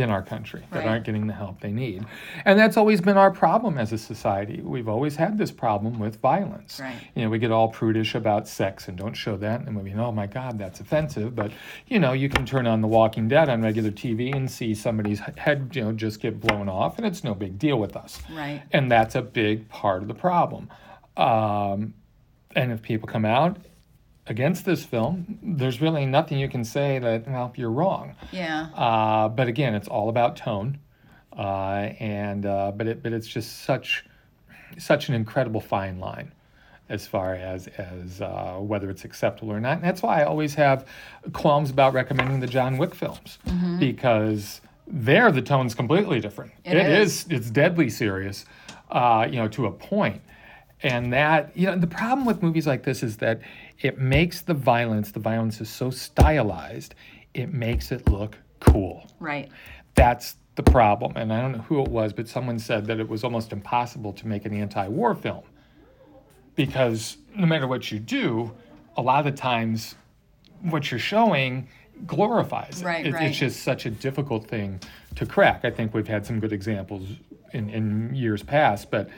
in 0.00 0.10
our 0.10 0.22
country 0.22 0.62
that 0.70 0.78
Right. 0.80 0.88
aren't 0.88 1.04
getting 1.04 1.26
the 1.26 1.32
help 1.34 1.60
they 1.60 1.72
need. 1.72 2.04
And 2.44 2.58
that's 2.58 2.76
always 2.76 3.00
been 3.00 3.16
our 3.16 3.30
problem 3.30 3.78
as 3.78 3.92
a 3.92 3.98
society. 3.98 4.60
We've 4.62 4.88
always 4.88 5.16
had 5.16 5.38
this 5.38 5.50
problem 5.50 5.98
with 5.98 6.20
violence. 6.20 6.80
Right. 6.80 6.96
You 7.14 7.24
know, 7.24 7.30
we 7.30 7.38
get 7.38 7.50
all 7.50 7.68
prudish 7.68 8.14
about 8.14 8.46
sex 8.48 8.88
and 8.88 8.96
don't 8.96 9.14
show 9.14 9.36
that 9.38 9.60
and 9.60 9.68
we 9.68 9.72
movie. 9.74 9.90
And, 9.90 10.00
oh 10.00 10.12
my 10.12 10.26
God, 10.26 10.58
that's 10.58 10.80
offensive. 10.80 11.34
But, 11.34 11.52
you 11.86 11.98
know, 11.98 12.12
you 12.12 12.28
can 12.28 12.46
turn 12.46 12.66
on 12.66 12.80
The 12.80 12.88
Walking 12.88 13.28
Dead 13.28 13.48
on 13.48 13.62
regular 13.62 13.90
TV 13.90 14.34
and 14.34 14.50
see 14.50 14.74
somebody's 14.74 15.20
head, 15.36 15.70
you 15.74 15.82
know, 15.84 15.92
just 15.92 16.20
get 16.20 16.40
blown 16.40 16.68
off, 16.68 16.98
and 16.98 17.06
it's 17.06 17.24
no 17.24 17.34
big 17.34 17.58
deal 17.58 17.78
with 17.78 17.96
us. 17.96 18.20
Right. 18.30 18.62
And 18.72 18.90
that's 18.90 19.14
a 19.14 19.22
big 19.22 19.68
part 19.68 20.02
of 20.02 20.08
the 20.08 20.14
problem. 20.14 20.68
Um, 21.16 21.94
and 22.54 22.72
if 22.72 22.82
people 22.82 23.08
come 23.08 23.24
out 23.24 23.58
against 24.30 24.64
this 24.64 24.84
film, 24.84 25.38
there's 25.42 25.80
really 25.80 26.06
nothing 26.06 26.38
you 26.38 26.48
can 26.48 26.64
say 26.64 26.98
that, 26.98 27.28
well, 27.28 27.52
you're 27.56 27.70
wrong. 27.70 28.14
Yeah. 28.32 28.68
Uh, 28.74 29.28
but 29.28 29.48
again, 29.48 29.74
it's 29.74 29.88
all 29.88 30.08
about 30.08 30.36
tone. 30.36 30.78
Uh, 31.36 31.92
and 32.00 32.46
uh, 32.46 32.72
but 32.72 32.88
it 32.88 33.02
but 33.02 33.12
it's 33.12 33.28
just 33.28 33.62
such 33.62 34.04
such 34.76 35.08
an 35.08 35.14
incredible 35.14 35.60
fine 35.60 36.00
line 36.00 36.32
as 36.88 37.06
far 37.06 37.34
as 37.34 37.68
as 37.68 38.20
uh, 38.20 38.56
whether 38.58 38.90
it's 38.90 39.04
acceptable 39.04 39.52
or 39.52 39.60
not. 39.60 39.76
And 39.76 39.84
that's 39.84 40.02
why 40.02 40.20
I 40.20 40.24
always 40.24 40.54
have 40.54 40.86
qualms 41.32 41.70
about 41.70 41.92
recommending 41.92 42.40
the 42.40 42.48
John 42.48 42.76
Wick 42.76 42.94
films 42.94 43.38
because 43.78 44.60
there 44.86 45.30
the 45.30 45.42
tone's 45.42 45.74
completely 45.74 46.20
different. 46.20 46.52
It 46.64 46.76
it 46.76 46.86
is. 46.86 47.24
is. 47.24 47.26
It's 47.30 47.50
deadly 47.50 47.90
serious, 47.90 48.44
uh, 48.90 49.28
you 49.30 49.36
know, 49.36 49.48
to 49.48 49.66
a 49.66 49.70
point. 49.70 50.22
And 50.82 51.12
that 51.12 51.56
you 51.56 51.66
know 51.66 51.76
the 51.76 51.86
problem 51.86 52.24
with 52.24 52.42
movies 52.42 52.66
like 52.66 52.84
this 52.84 53.02
is 53.02 53.18
that 53.18 53.40
it 53.80 53.98
makes 53.98 54.40
the 54.42 54.54
violence. 54.54 55.12
The 55.12 55.20
violence 55.20 55.60
is 55.60 55.68
so 55.68 55.90
stylized. 55.90 56.94
It 57.34 57.52
makes 57.52 57.92
it 57.92 58.08
look 58.08 58.36
cool 58.60 59.06
Right. 59.20 59.48
that's 59.94 60.36
the 60.56 60.62
problem. 60.64 61.12
And 61.16 61.32
I 61.32 61.40
don't 61.40 61.52
know 61.52 61.58
who 61.58 61.80
it 61.82 61.88
was, 61.88 62.12
but 62.12 62.26
someone 62.28 62.58
said 62.58 62.86
that 62.86 62.98
it 62.98 63.08
was 63.08 63.22
almost 63.22 63.52
impossible 63.52 64.12
to 64.14 64.26
make 64.26 64.44
an 64.44 64.52
anti 64.52 64.88
war 64.88 65.14
film 65.14 65.44
because 66.56 67.18
no 67.36 67.46
matter 67.46 67.66
what 67.68 67.90
you 67.92 67.98
do, 67.98 68.52
a 68.96 69.02
lot 69.02 69.24
of 69.24 69.32
the 69.32 69.38
times 69.40 69.94
what 70.62 70.90
you're 70.90 70.98
showing 70.98 71.68
glorifies 72.06 72.82
it. 72.82 72.84
Right, 72.84 73.06
It- 73.06 73.12
right. 73.14 73.28
It's 73.28 73.38
just 73.38 73.62
such 73.62 73.86
a 73.86 73.90
difficult 73.90 74.48
thing 74.48 74.80
to 75.16 75.26
crack. 75.26 75.64
I 75.64 75.70
think 75.70 75.94
we've 75.94 76.08
had 76.08 76.26
some 76.26 76.40
good 76.40 76.52
examples 76.52 77.08
in, 77.52 77.70
in 77.70 78.14
years 78.14 78.42
past, 78.42 78.90
but 78.90 79.08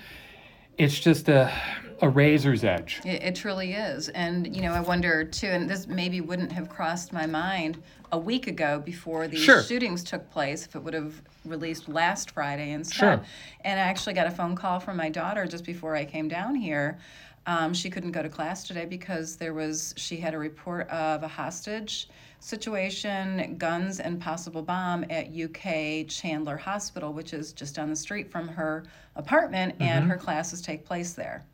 it's 0.78 0.98
just 0.98 1.28
a, 1.28 1.50
a 2.02 2.09
razor's 2.09 2.64
edge. 2.64 3.00
It, 3.04 3.23
it 3.23 3.35
truly 3.35 3.75
is. 3.75 4.09
And, 4.11 4.54
you 4.54 4.62
know, 4.62 4.73
I 4.73 4.80
wonder 4.80 5.25
too, 5.25 5.47
and 5.49 5.69
this 5.69 5.87
maybe 5.87 6.21
wouldn't 6.21 6.52
have 6.52 6.69
crossed 6.69 7.12
my 7.12 7.26
mind 7.26 7.83
a 8.12 8.19
week 8.19 8.47
ago 8.47 8.80
before 8.85 9.28
these 9.28 9.40
Sure. 9.40 9.62
shootings 9.62 10.02
took 10.02 10.28
place 10.30 10.66
if 10.66 10.75
it 10.75 10.83
would 10.83 10.95
have 10.95 11.21
released 11.45 11.88
last 11.88 12.33
Friday 12.33 12.73
instead. 12.73 12.99
Sure. 13.19 13.25
And 13.64 13.78
I 13.78 13.83
actually 13.85 14.14
got 14.14 14.26
a 14.26 14.30
phone 14.30 14.57
call 14.57 14.80
from 14.80 14.97
my 14.97 15.09
daughter 15.09 15.47
just 15.47 15.64
before 15.64 15.95
I 15.95 16.04
came 16.04 16.28
down 16.28 16.54
here. 16.54 16.99
Um, 17.47 17.73
she 17.75 17.88
couldn't 17.90 18.12
go 18.12 18.23
to 18.23 18.28
class 18.28 18.66
today 18.66 18.85
because 18.85 19.37
there 19.37 19.54
was, 19.54 19.94
she 19.97 20.18
had 20.18 20.35
a 20.35 20.38
report 20.38 20.88
of 20.90 21.23
a 21.23 21.28
hostage 21.28 22.09
situation, 22.38 23.56
guns, 23.59 24.00
and 24.00 24.20
possible 24.20 24.62
bomb 24.62 25.04
at 25.11 25.28
UK 25.32 26.06
Chandler 26.09 26.56
Hospital, 26.56 27.12
which 27.12 27.32
is 27.32 27.52
just 27.52 27.75
down 27.75 27.88
the 27.90 27.97
street 27.97 28.30
from 28.30 28.49
her 28.49 28.85
apartment, 29.16 29.75
and 29.80 30.02
Mm-hmm. 30.02 30.11
her 30.11 30.16
classes 30.16 30.61
take 30.61 30.85
place 30.85 31.12
there. 31.14 31.44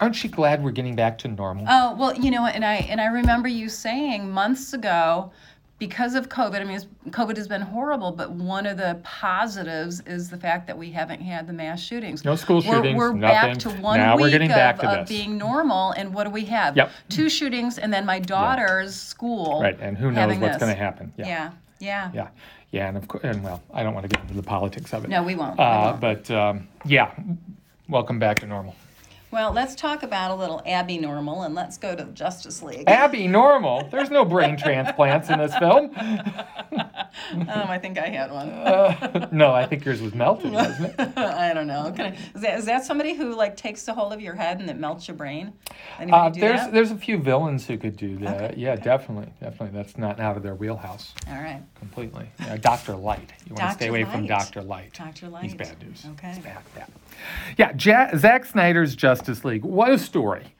Aren't 0.00 0.22
you 0.24 0.30
glad 0.30 0.62
we're 0.64 0.70
getting 0.70 0.96
back 0.96 1.18
to 1.18 1.28
normal? 1.28 1.66
Oh 1.68 1.94
well, 1.98 2.14
you 2.14 2.30
know, 2.30 2.46
and 2.46 2.64
I 2.64 2.76
and 2.76 3.00
I 3.00 3.06
remember 3.06 3.48
you 3.48 3.68
saying 3.68 4.30
months 4.30 4.72
ago, 4.72 5.32
because 5.80 6.14
of 6.14 6.28
COVID. 6.28 6.60
I 6.60 6.64
mean, 6.64 6.78
COVID 7.08 7.36
has 7.38 7.48
been 7.48 7.62
horrible, 7.62 8.12
but 8.12 8.30
one 8.30 8.66
of 8.66 8.76
the 8.76 9.00
positives 9.02 10.00
is 10.06 10.28
the 10.28 10.36
fact 10.36 10.66
that 10.68 10.76
we 10.76 10.90
haven't 10.90 11.22
had 11.22 11.46
the 11.48 11.52
mass 11.54 11.80
shootings. 11.80 12.22
No 12.22 12.36
school 12.36 12.56
We're, 12.58 12.62
shootings, 12.62 12.96
we're 12.98 13.14
back 13.14 13.56
to 13.60 13.70
one 13.70 13.98
Now 13.98 14.16
we're 14.16 14.30
week 14.30 14.42
of, 14.42 14.48
back 14.50 14.78
to 14.80 15.00
of 15.00 15.08
being 15.08 15.38
normal, 15.38 15.92
and 15.92 16.14
what 16.14 16.24
do 16.24 16.30
we 16.30 16.44
have? 16.44 16.76
Yep. 16.76 16.92
Two 17.08 17.30
shootings, 17.30 17.78
and 17.78 17.92
then 17.92 18.04
my 18.04 18.18
daughter's 18.20 18.94
school. 18.94 19.60
right, 19.62 19.76
and 19.80 19.96
who 19.96 20.12
knows 20.12 20.38
what's 20.38 20.58
going 20.58 20.72
to 20.72 20.78
happen? 20.78 21.12
Yeah, 21.16 21.50
yeah. 21.80 22.10
Yeah, 22.12 22.28
yeah, 22.72 22.88
and 22.88 22.96
of 22.98 23.08
course, 23.08 23.24
and 23.24 23.42
well, 23.42 23.62
I 23.72 23.82
don't 23.82 23.94
want 23.94 24.04
to 24.08 24.14
get 24.14 24.22
into 24.22 24.34
the 24.34 24.42
politics 24.42 24.92
of 24.92 25.04
it. 25.04 25.08
No, 25.08 25.22
we 25.22 25.34
won't. 25.34 25.56
We 25.56 25.64
Uh, 25.64 25.96
won't. 25.98 26.00
but 26.00 26.30
um, 26.30 26.68
yeah, 26.84 27.10
welcome 27.88 28.18
back 28.18 28.38
to 28.40 28.46
normal. 28.46 28.74
Well, 29.30 29.52
let's 29.52 29.76
talk 29.76 30.02
about 30.02 30.32
a 30.32 30.34
little 30.34 30.60
Abby 30.66 30.98
Normal, 30.98 31.42
and 31.42 31.54
let's 31.54 31.78
go 31.78 31.94
to 31.94 32.04
Justice 32.06 32.64
League. 32.64 32.88
Abby, 32.88 33.28
normal. 33.28 33.86
There's 33.88 34.10
no 34.10 34.24
brain 34.24 34.56
transplants 34.56 35.30
in 35.30 35.38
this 35.38 35.56
film. 35.56 35.92
um, 35.96 37.48
I 37.48 37.78
think 37.78 37.96
I 37.96 38.08
had 38.08 38.32
one. 38.32 38.48
Uh, 38.48 39.28
no, 39.30 39.52
I 39.52 39.66
think 39.66 39.84
yours 39.84 40.02
was 40.02 40.14
melted, 40.14 40.50
wasn't 40.50 40.98
it? 40.98 41.12
I 41.16 41.54
don't 41.54 41.68
know. 41.68 41.92
Can 41.94 42.06
I, 42.06 42.18
is, 42.34 42.42
that, 42.42 42.58
is 42.58 42.64
that 42.64 42.84
somebody 42.84 43.14
who 43.14 43.36
like 43.36 43.56
takes 43.56 43.84
the 43.84 43.94
whole 43.94 44.12
of 44.12 44.20
your 44.20 44.34
head 44.34 44.58
and 44.58 44.68
it 44.68 44.78
melts 44.78 45.06
your 45.06 45.16
brain? 45.16 45.52
Uh, 46.00 46.28
do 46.30 46.40
there's 46.40 46.60
that? 46.62 46.72
there's 46.72 46.90
a 46.90 46.96
few 46.96 47.16
villains 47.16 47.64
who 47.68 47.78
could 47.78 47.96
do 47.96 48.18
that. 48.18 48.50
Okay, 48.50 48.54
Yeah, 48.60 48.74
definitely, 48.74 49.32
definitely. 49.40 49.78
That's 49.78 49.96
not 49.96 50.18
out 50.18 50.36
of 50.38 50.42
their 50.42 50.56
wheelhouse 50.56 51.14
All 51.28 51.34
right, 51.34 51.62
completely. 51.78 52.28
Yeah, 52.40 52.56
Doctor 52.56 52.96
Light. 52.96 53.32
You 53.46 53.54
want 53.54 53.70
to 53.70 53.74
stay 53.74 53.88
away 53.88 54.02
from 54.02 54.26
Doctor 54.26 54.60
Light. 54.60 54.92
Doctor 54.92 55.28
Light. 55.28 55.44
He's 55.44 55.54
bad 55.54 55.80
news. 55.80 56.04
Okay. 56.14 56.32
He's 56.32 56.38
bad, 56.38 56.62
bad. 56.74 56.88
Yeah, 57.56 57.72
ja- 57.78 58.16
Zack 58.16 58.44
Snyder's 58.46 58.96
Justice 58.96 59.19
League. 59.44 59.64
What 59.64 59.90
a 59.92 59.98
story. 59.98 60.54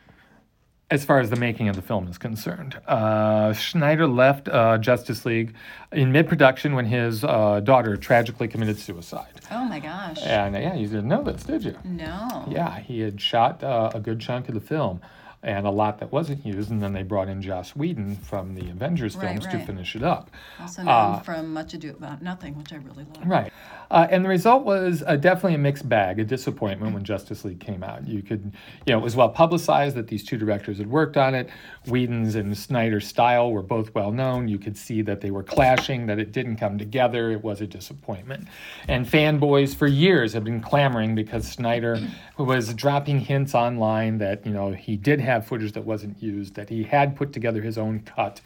As 0.90 1.04
far 1.04 1.20
as 1.20 1.30
the 1.30 1.36
making 1.36 1.68
of 1.68 1.76
the 1.76 1.82
film 1.82 2.08
is 2.08 2.18
concerned, 2.18 2.76
uh, 2.88 3.52
Snyder 3.52 4.08
left 4.08 4.48
uh, 4.48 4.76
Justice 4.76 5.24
League 5.24 5.54
in 5.92 6.10
mid-production 6.10 6.74
when 6.74 6.84
his 6.84 7.22
uh, 7.22 7.60
daughter 7.60 7.96
tragically 7.96 8.48
committed 8.48 8.76
suicide. 8.76 9.40
Oh 9.52 9.64
my 9.66 9.78
gosh. 9.78 10.18
And 10.24 10.56
uh, 10.56 10.58
yeah, 10.58 10.74
you 10.74 10.88
didn't 10.88 11.06
know 11.06 11.22
this, 11.22 11.44
did 11.44 11.62
you? 11.62 11.76
No. 11.84 12.44
Yeah, 12.50 12.80
he 12.80 13.00
had 13.00 13.20
shot 13.20 13.62
uh, 13.62 13.92
a 13.94 14.00
good 14.00 14.18
chunk 14.18 14.48
of 14.48 14.54
the 14.54 14.60
film 14.60 15.00
and 15.42 15.66
a 15.66 15.70
lot 15.70 15.98
that 16.00 16.12
wasn't 16.12 16.44
used, 16.44 16.70
and 16.70 16.82
then 16.82 16.92
they 16.92 17.02
brought 17.02 17.28
in 17.28 17.40
Joss 17.40 17.74
Whedon 17.74 18.16
from 18.16 18.54
the 18.54 18.68
Avengers 18.68 19.16
Right, 19.16 19.28
films 19.28 19.46
to 19.46 19.64
finish 19.64 19.96
it 19.96 20.02
up. 20.02 20.30
Also 20.58 20.82
known 20.82 21.22
from 21.22 21.54
Much 21.54 21.72
Ado 21.72 21.90
About 21.90 22.20
Nothing, 22.20 22.58
which 22.58 22.72
I 22.72 22.76
really 22.76 23.06
love. 23.14 23.26
Right. 23.26 23.52
Uh, 23.90 24.06
and 24.10 24.24
the 24.24 24.28
result 24.28 24.64
was 24.64 25.02
uh, 25.06 25.16
definitely 25.16 25.54
a 25.54 25.58
mixed 25.58 25.88
bag, 25.88 26.20
a 26.20 26.24
disappointment 26.24 26.94
when 26.94 27.02
Justice 27.02 27.44
League 27.44 27.58
came 27.58 27.82
out. 27.82 28.06
You 28.06 28.22
could, 28.22 28.52
you 28.86 28.92
know, 28.92 28.98
it 28.98 29.02
was 29.02 29.16
well 29.16 29.28
publicized 29.28 29.96
that 29.96 30.06
these 30.06 30.22
two 30.22 30.38
directors 30.38 30.78
had 30.78 30.88
worked 30.88 31.16
on 31.16 31.34
it. 31.34 31.50
Whedon's 31.86 32.36
and 32.36 32.56
Snyder's 32.56 33.06
style 33.06 33.50
were 33.50 33.62
both 33.62 33.92
well 33.94 34.12
known. 34.12 34.46
You 34.46 34.58
could 34.58 34.76
see 34.76 35.02
that 35.02 35.20
they 35.20 35.32
were 35.32 35.42
clashing, 35.42 36.06
that 36.06 36.20
it 36.20 36.30
didn't 36.30 36.56
come 36.56 36.78
together. 36.78 37.32
It 37.32 37.42
was 37.42 37.60
a 37.60 37.66
disappointment. 37.66 38.46
And 38.86 39.06
fanboys 39.06 39.74
for 39.74 39.88
years 39.88 40.34
have 40.34 40.44
been 40.44 40.60
clamoring 40.60 41.16
because 41.16 41.50
Snyder 41.50 41.98
was 42.38 42.72
dropping 42.74 43.20
hints 43.20 43.56
online 43.56 44.18
that, 44.18 44.46
you 44.46 44.52
know, 44.52 44.70
he 44.70 44.96
did 44.96 45.20
have 45.20 45.46
footage 45.46 45.72
that 45.72 45.84
wasn't 45.84 46.22
used, 46.22 46.54
that 46.54 46.68
he 46.68 46.84
had 46.84 47.16
put 47.16 47.32
together 47.32 47.60
his 47.60 47.76
own 47.76 48.00
cut. 48.00 48.40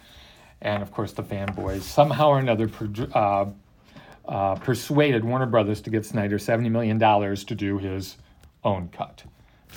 And 0.62 0.82
of 0.82 0.90
course, 0.90 1.12
the 1.12 1.22
fanboys 1.22 1.82
somehow 1.82 2.28
or 2.28 2.38
another 2.38 2.70
uh, 3.12 3.46
uh, 4.26 4.54
persuaded 4.56 5.24
Warner 5.24 5.46
Brothers 5.46 5.80
to 5.82 5.90
give 5.90 6.06
Snyder 6.06 6.38
$70 6.38 6.70
million 6.70 6.98
to 6.98 7.54
do 7.54 7.78
his 7.78 8.16
own 8.62 8.88
cut. 8.88 9.22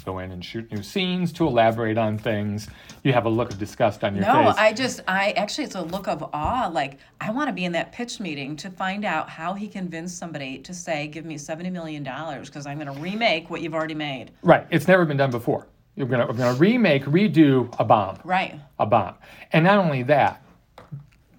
Go 0.06 0.20
in 0.20 0.32
and 0.32 0.46
shoot 0.46 0.72
new 0.72 0.84
scenes, 0.84 1.34
to 1.34 1.48
elaborate 1.48 1.98
on 1.98 2.20
things. 2.20 2.68
You 3.04 3.14
have 3.14 3.26
a 3.26 3.30
look 3.30 3.52
of 3.52 3.58
disgust 3.58 4.04
on 4.04 4.14
your 4.16 4.26
No, 4.26 4.34
face. 4.34 4.56
No, 4.56 4.62
I 4.62 4.72
just, 4.72 5.02
I 5.08 5.32
actually, 5.32 5.64
it's 5.64 5.76
a 5.76 5.82
look 5.82 6.08
of 6.08 6.22
awe. 6.34 6.70
Like, 6.72 7.00
I 7.20 7.32
want 7.32 7.48
to 7.50 7.54
be 7.54 7.66
in 7.66 7.72
that 7.72 7.92
pitch 7.92 8.20
meeting 8.20 8.56
to 8.58 8.70
find 8.70 9.04
out 9.04 9.28
how 9.28 9.54
he 9.56 9.68
convinced 9.68 10.18
somebody 10.20 10.60
to 10.60 10.74
say, 10.74 11.08
give 11.08 11.26
me 11.26 11.36
$70 11.36 11.72
million 11.72 12.04
because 12.04 12.68
I'm 12.68 12.78
going 12.80 12.94
to 12.94 13.02
remake 13.02 13.50
what 13.50 13.62
you've 13.62 13.74
already 13.74 13.96
made. 13.96 14.32
right, 14.44 14.68
it's 14.70 14.88
never 14.88 15.04
been 15.04 15.18
done 15.18 15.32
before. 15.32 15.68
You're 15.96 16.06
we're 16.06 16.28
gonna 16.34 16.54
remake, 16.54 17.06
redo 17.06 17.74
a 17.80 17.84
bomb, 17.84 18.20
Right. 18.24 18.54
a 18.78 18.86
bomb, 18.86 19.16
and 19.52 19.66
not 19.66 19.80
only 19.80 20.04
that, 20.04 20.44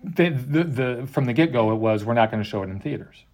the, 0.02 0.30
the, 0.30 0.64
the 0.64 1.06
from 1.10 1.24
the 1.24 1.32
get 1.32 1.52
go 1.52 1.72
it 1.72 1.76
was 1.76 2.04
we're 2.04 2.14
not 2.14 2.30
going 2.30 2.42
to 2.42 2.48
show 2.48 2.62
it 2.62 2.70
in 2.70 2.80
theaters. 2.80 3.24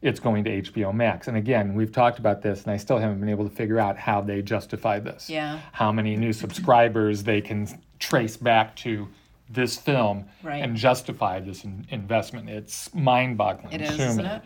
It's 0.00 0.20
going 0.20 0.44
to 0.44 0.62
HBO 0.62 0.94
Max, 0.94 1.26
and 1.26 1.36
again 1.36 1.74
we've 1.74 1.90
talked 1.90 2.18
about 2.20 2.40
this, 2.42 2.62
and 2.62 2.72
I 2.72 2.76
still 2.76 2.98
haven't 2.98 3.18
been 3.20 3.28
able 3.28 3.48
to 3.48 3.54
figure 3.54 3.80
out 3.80 3.96
how 3.96 4.20
they 4.20 4.42
justify 4.42 5.00
this. 5.00 5.28
Yeah. 5.28 5.58
How 5.72 5.90
many 5.90 6.14
new 6.16 6.32
subscribers 6.32 7.24
they 7.24 7.40
can 7.40 7.66
trace 7.98 8.36
back 8.36 8.76
to 8.76 9.08
this 9.50 9.76
film 9.76 10.26
Right. 10.42 10.62
and 10.62 10.76
justify 10.76 11.40
this 11.40 11.64
in, 11.64 11.84
investment? 11.90 12.48
It's 12.48 12.94
mind-boggling. 12.94 13.72
It 13.72 13.80
is, 13.80 13.98
isn't 13.98 14.24
it? 14.24 14.42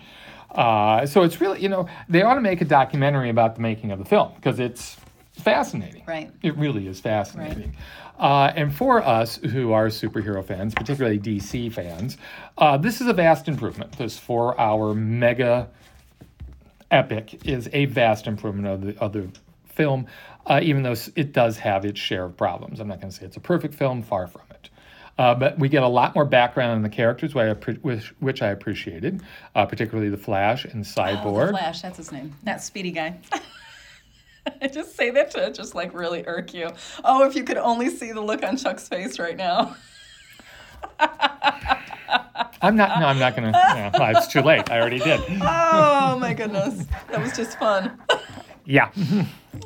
Uh, 0.53 1.05
so 1.07 1.23
it's 1.23 1.41
really, 1.41 1.61
you 1.61 1.69
know, 1.69 1.87
they 2.09 2.23
ought 2.23 2.35
to 2.35 2.41
make 2.41 2.61
a 2.61 2.65
documentary 2.65 3.29
about 3.29 3.55
the 3.57 3.61
making 3.61 3.91
of 3.91 3.99
the 3.99 4.05
film 4.05 4.33
because 4.37 4.59
it's 4.59 4.97
fascinating. 5.33 6.05
Right. 6.07 6.31
It 6.43 6.57
really 6.57 6.87
is 6.87 7.01
fascinating. 7.01 7.77
Uh, 8.19 8.53
and 8.55 8.75
for 8.75 9.03
us 9.03 9.37
who 9.37 9.73
are 9.73 9.89
superhero 9.89 10.45
fans, 10.45 10.75
particularly 10.75 11.19
DC 11.19 11.73
fans, 11.73 12.19
uh, 12.59 12.77
this 12.77 13.01
is 13.01 13.07
a 13.07 13.13
vast 13.13 13.49
improvement. 13.49 13.93
This 13.99 14.19
four 14.19 14.59
hour 14.61 14.95
mega 14.95 15.69
epic 16.91 17.47
is 17.47 17.69
a 17.73 17.87
vast 17.87 18.27
improvement 18.27 18.69
of 18.69 18.83
the 18.83 19.03
other 19.03 19.29
film, 19.67 20.07
uh, 20.47 20.61
even 20.63 20.83
though 20.83 20.95
it 21.17 21.33
does 21.33 21.57
have 21.59 21.85
its 21.85 21.99
share 21.99 22.25
of 22.25 22.37
problems. 22.37 22.79
I'm 22.81 22.89
not 22.89 23.01
going 23.01 23.11
to 23.11 23.17
say 23.17 23.25
it's 23.25 23.37
a 23.39 23.41
perfect 23.41 23.75
film, 23.75 24.03
far 24.03 24.27
from 24.27 24.43
it. 24.51 24.69
Uh, 25.19 25.35
but 25.35 25.59
we 25.59 25.69
get 25.69 25.83
a 25.83 25.89
lot 25.89 26.15
more 26.15 26.25
background 26.25 26.73
on 26.73 26.83
the 26.83 26.89
characters, 26.89 27.35
which 27.35 27.43
I, 27.45 27.55
appre- 27.55 27.83
which, 27.83 28.15
which 28.21 28.43
I 28.43 28.49
appreciated, 28.49 29.23
uh, 29.55 29.67
particularly 29.67 30.11
the 30.11 30.17
Flash 30.17 30.65
and 30.65 30.85
Oh, 30.85 30.89
Cyborg. 30.89 31.47
the 31.49 31.53
Flash, 31.53 31.83
that's 31.83 31.97
his 31.99 32.13
name. 32.13 32.35
That 32.45 32.63
speedy 32.63 32.91
guy. 32.93 33.19
I 34.63 34.69
just 34.69 34.97
say 34.97 35.11
that 35.11 35.31
to 35.33 35.53
just 35.53 35.75
like 35.75 35.95
really 35.95 36.25
irk 36.27 36.55
you. 36.55 36.71
Oh, 37.05 37.27
if 37.27 37.35
you 37.35 37.45
could 37.45 37.59
only 37.59 37.89
see 37.89 38.13
the 38.13 38.21
look 38.21 38.43
on 38.43 38.57
Chuck's 38.57 38.89
face 38.89 39.19
right 39.19 39.37
now. 39.37 39.77
I'm 42.63 42.77
not. 42.77 43.01
No, 43.01 43.07
I'm 43.07 43.19
not 43.19 43.37
going 43.37 43.53
to. 43.53 43.59
Yeah, 43.59 44.11
it's 44.17 44.29
too 44.29 44.41
late. 44.41 44.71
I 44.71 44.81
already 44.81 44.99
did. 44.99 45.21
Oh 45.43 46.17
my 46.21 46.33
goodness. 46.33 46.87
That 47.11 47.21
was 47.21 47.37
just 47.37 47.59
fun. 47.59 48.01
Yeah. 48.65 48.91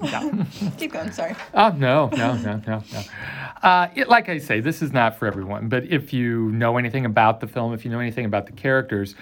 yeah. 0.02 0.44
Keep 0.78 0.94
going, 0.94 1.12
sorry. 1.12 1.34
Oh 1.52 1.68
no, 1.76 2.08
no, 2.16 2.34
no, 2.38 2.62
no, 2.66 2.82
no. 2.90 3.02
Uh, 3.62 3.88
it, 3.94 4.08
like 4.08 4.30
I 4.30 4.38
say, 4.38 4.60
this 4.60 4.80
is 4.80 4.90
not 4.90 5.18
for 5.18 5.26
everyone. 5.26 5.68
But 5.68 5.84
if 5.84 6.14
you 6.14 6.50
know 6.52 6.78
anything 6.78 7.04
about 7.04 7.40
the 7.40 7.46
film, 7.46 7.74
if 7.74 7.84
you 7.84 7.90
know 7.90 8.00
anything 8.00 8.24
about 8.24 8.46
the 8.46 8.52
characters, 8.52 9.14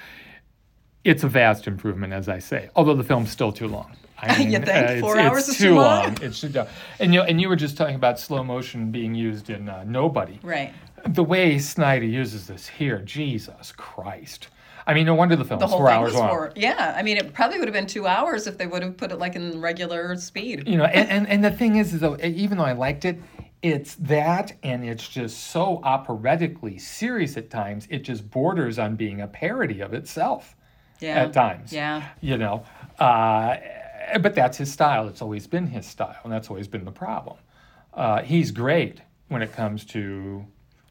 it's 1.02 1.24
a 1.24 1.28
vast 1.28 1.66
improvement, 1.66 2.12
as 2.12 2.28
I 2.28 2.38
say. 2.38 2.70
Although 2.76 2.94
the 2.94 3.02
film's 3.02 3.32
still 3.32 3.50
too 3.50 3.66
long. 3.66 3.96
I 4.18 4.36
You 4.42 4.58
think? 4.58 4.68
uh, 4.68 5.00
Four 5.00 5.16
it's, 5.18 5.24
hours 5.26 5.38
it's 5.40 5.48
is 5.50 5.56
too 5.58 5.64
too 5.70 5.74
long. 5.74 6.04
long? 6.04 6.18
It's 6.22 6.40
too 6.40 6.48
long. 6.48 6.66
And 6.98 7.12
you 7.14 7.20
know, 7.20 7.26
and 7.26 7.40
you 7.40 7.48
were 7.48 7.56
just 7.56 7.76
talking 7.76 7.96
about 7.96 8.18
slow 8.20 8.42
motion 8.44 8.90
being 8.90 9.14
used 9.14 9.50
in 9.50 9.68
uh, 9.68 9.84
Nobody. 9.86 10.38
Right. 10.42 10.72
The 11.06 11.22
way 11.24 11.58
Snyder 11.58 12.06
uses 12.06 12.46
this 12.46 12.66
here, 12.66 12.98
Jesus 13.00 13.72
Christ! 13.72 14.48
I 14.86 14.94
mean, 14.94 15.06
no 15.06 15.14
wonder 15.14 15.34
the 15.36 15.44
film 15.44 15.60
The 15.60 15.66
whole 15.66 15.78
four 15.78 15.88
thing 15.88 15.96
hours 15.98 16.12
was 16.12 16.20
long. 16.20 16.28
four. 16.30 16.52
Yeah, 16.56 16.94
I 16.96 17.02
mean, 17.02 17.16
it 17.16 17.32
probably 17.34 17.58
would 17.58 17.68
have 17.68 17.74
been 17.74 17.86
two 17.86 18.06
hours 18.06 18.46
if 18.46 18.56
they 18.58 18.66
would 18.66 18.82
have 18.82 18.96
put 18.96 19.12
it 19.12 19.18
like 19.18 19.34
in 19.34 19.60
regular 19.60 20.14
speed. 20.16 20.66
You 20.68 20.76
know, 20.78 20.84
and, 20.84 21.08
and, 21.10 21.28
and 21.28 21.44
the 21.44 21.50
thing 21.50 21.76
is, 21.76 21.92
is 21.94 22.00
though, 22.00 22.16
even 22.22 22.58
though 22.58 22.64
I 22.64 22.72
liked 22.72 23.04
it, 23.06 23.18
it's 23.62 23.94
that, 23.96 24.52
and 24.62 24.84
it's 24.84 25.08
just 25.08 25.50
so 25.52 25.80
operatically 25.84 26.76
serious 26.78 27.36
at 27.38 27.48
times. 27.50 27.86
It 27.90 28.00
just 28.00 28.30
borders 28.30 28.78
on 28.78 28.94
being 28.96 29.22
a 29.22 29.26
parody 29.26 29.80
of 29.80 29.94
itself 29.94 30.54
Yeah. 31.00 31.22
at 31.24 31.32
times. 31.32 31.72
Yeah. 31.72 32.08
You 32.20 32.36
know, 32.38 32.64
uh, 32.98 33.56
but 34.20 34.34
that's 34.34 34.58
his 34.58 34.72
style. 34.72 35.08
It's 35.08 35.22
always 35.22 35.46
been 35.46 35.66
his 35.66 35.86
style, 35.86 36.16
and 36.24 36.32
that's 36.32 36.50
always 36.50 36.68
been 36.68 36.84
the 36.84 36.92
problem. 36.92 37.36
Uh, 37.92 38.22
he's 38.22 38.50
great 38.50 39.00
when 39.28 39.42
it 39.42 39.52
comes 39.52 39.84
to 39.86 40.44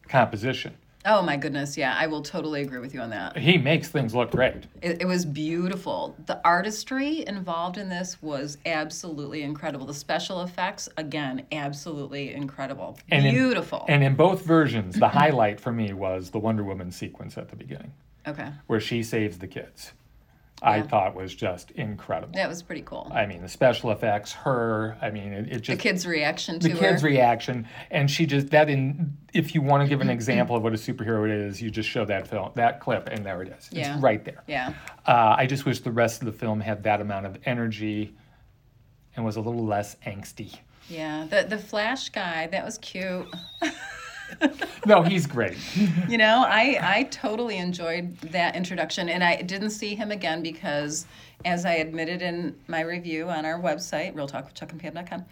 composition. 0.08 0.75
Oh 1.05 1.22
my 1.22 1.36
goodness. 1.36 1.77
Yeah, 1.77 1.96
I 1.98 2.08
will 2.08 2.22
totally 2.22 2.62
agree 2.62 2.79
with 2.79 2.93
you 2.93 3.01
on 3.01 3.10
that. 3.10 3.38
He 3.38 3.58
makes 3.58 3.89
things 3.89 4.15
look 4.15 4.32
great. 4.32 4.67
It, 4.82 5.01
it 5.01 5.05
was 5.05 5.25
beautiful. 5.25 6.15
The 6.27 6.39
artistry 6.46 7.25
involved 7.27 7.77
in 7.77 7.89
this 7.89 8.22
was 8.22 8.58
absolutely 8.65 9.43
incredible. 9.43 9.86
The 9.86 9.93
special 9.93 10.43
effects, 10.43 10.88
again, 10.96 11.46
absolutely 11.51 12.34
incredible. 12.34 12.98
And 13.12 13.25
in- 13.25 13.34
beautiful. 13.34 13.86
And 13.89 14.01
in 14.01 14.15
both 14.15 14.46
versions, 14.46 14.96
the 14.96 15.10
highlight 15.10 15.60
for 15.60 15.74
me 15.74 15.91
was 15.91 16.29
the 16.29 16.39
Wonder 16.39 16.63
Woman 16.63 16.89
sequence 16.89 17.38
at 17.38 17.50
the 17.50 17.58
beginning, 17.58 17.91
okay. 18.25 18.51
where 18.67 18.79
she 18.79 19.03
saves 19.03 19.39
the 19.39 19.48
kids. 19.48 19.91
I 20.63 20.82
thought 20.82 21.15
was 21.15 21.36
just 21.36 21.72
incredible. 21.72 22.34
That 22.34 22.48
was 22.48 22.63
pretty 22.63 22.82
cool. 22.84 23.12
I 23.13 23.25
mean, 23.25 23.41
the 23.41 23.50
special 23.50 23.91
effects, 23.91 24.32
her. 24.32 24.98
I 25.01 25.10
mean, 25.12 25.34
it, 25.34 25.51
it 25.51 25.65
the 25.65 25.75
kid's 25.75 26.05
reaction 26.08 26.60
to 26.60 26.67
it. 26.67 26.74
the 26.74 26.79
her. 26.79 26.91
kid's 26.91 27.03
reaction, 27.03 27.67
and 27.91 28.10
she 28.10 28.25
just 28.25 28.50
that 28.51 28.70
in. 28.70 29.17
If 29.34 29.53
you 29.55 29.62
want 29.62 29.84
to 29.84 29.89
give 29.89 30.01
an 30.01 30.10
example 30.17 30.55
of 30.55 30.63
what 30.63 30.74
a 30.74 30.77
superhero 30.77 31.29
is, 31.48 31.62
you 31.62 31.70
just 31.70 31.89
show 31.89 32.05
that 32.05 32.27
film, 32.27 32.51
that 32.55 32.79
clip, 32.79 33.10
and 33.12 33.25
there 33.25 33.41
it 33.41 33.50
is. 33.50 33.70
Yeah. 33.72 33.93
It's 33.96 34.01
right 34.03 34.24
there. 34.24 34.43
yeah. 34.48 34.74
Uh, 35.05 35.36
I 35.38 35.46
just 35.46 35.65
wish 35.65 35.79
the 35.82 35.91
rest 35.91 36.22
of 36.22 36.25
the 36.25 36.34
film 36.34 36.60
had 36.62 36.84
that 36.84 37.01
amount 37.01 37.25
of 37.25 37.38
energy, 37.46 38.15
and 39.15 39.25
was 39.25 39.36
a 39.36 39.41
little 39.41 39.65
less 39.65 39.96
angsty. 40.05 40.58
Yeah. 40.89 41.27
The 41.29 41.46
the 41.48 41.58
Flash 41.58 42.10
guy, 42.10 42.48
that 42.48 42.63
was 42.63 42.77
cute. 42.77 43.27
No, 44.86 45.02
he's 45.02 45.25
great. 45.28 45.58
You 46.10 46.18
know, 46.18 46.44
I 46.46 46.78
I 46.82 47.04
totally 47.04 47.58
enjoyed 47.58 48.18
that 48.32 48.56
introduction, 48.56 49.10
and 49.10 49.24
I 49.24 49.42
didn't 49.42 49.70
see 49.70 49.96
him 49.96 50.12
again 50.12 50.44
because, 50.44 51.06
as 51.46 51.66
I 51.66 51.74
admitted 51.75 52.22
in 52.22 52.56
my 52.68 52.82
review 52.82 53.30
on 53.30 53.46
our 53.46 53.60
website, 53.60 54.13
realtalkwithchuckandpam.com, 54.13 55.25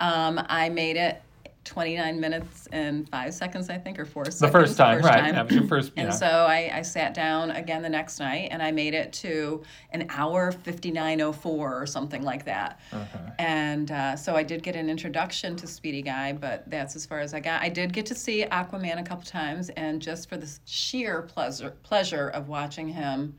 um, 0.00 0.40
I 0.48 0.70
made 0.70 0.96
it 0.96 1.22
29 1.64 2.20
minutes 2.20 2.68
and 2.72 3.08
five 3.08 3.32
seconds, 3.34 3.70
I 3.70 3.78
think, 3.78 3.98
or 3.98 4.04
four 4.04 4.24
seconds. 4.24 4.40
The 4.40 4.48
first 4.48 4.76
time, 4.76 4.98
first 4.98 5.08
right? 5.08 5.20
time. 5.20 5.34
That 5.34 5.46
was 5.46 5.54
your 5.54 5.66
first. 5.66 5.92
And 5.96 6.08
yeah. 6.08 6.14
so 6.14 6.26
I, 6.26 6.70
I 6.72 6.82
sat 6.82 7.14
down 7.14 7.50
again 7.52 7.82
the 7.82 7.88
next 7.88 8.20
night 8.20 8.48
and 8.50 8.62
I 8.62 8.70
made 8.70 8.94
it 8.94 9.12
to 9.14 9.62
an 9.90 10.06
hour 10.10 10.52
59.04 10.52 11.46
or 11.46 11.86
something 11.86 12.22
like 12.22 12.44
that. 12.44 12.80
Uh-huh. 12.92 13.18
And 13.38 13.90
uh, 13.90 14.16
so 14.16 14.36
I 14.36 14.42
did 14.42 14.62
get 14.62 14.76
an 14.76 14.90
introduction 14.90 15.56
to 15.56 15.66
Speedy 15.66 16.02
Guy, 16.02 16.32
but 16.32 16.68
that's 16.70 16.96
as 16.96 17.06
far 17.06 17.20
as 17.20 17.34
I 17.34 17.40
got. 17.40 17.62
I 17.62 17.68
did 17.68 17.92
get 17.92 18.06
to 18.06 18.14
see 18.14 18.44
Aquaman 18.44 19.00
a 19.00 19.02
couple 19.02 19.24
times, 19.24 19.70
and 19.70 20.00
just 20.00 20.28
for 20.28 20.36
the 20.36 20.50
sheer 20.64 21.22
pleasure, 21.22 21.74
pleasure 21.82 22.28
of 22.28 22.48
watching 22.48 22.88
him 22.88 23.34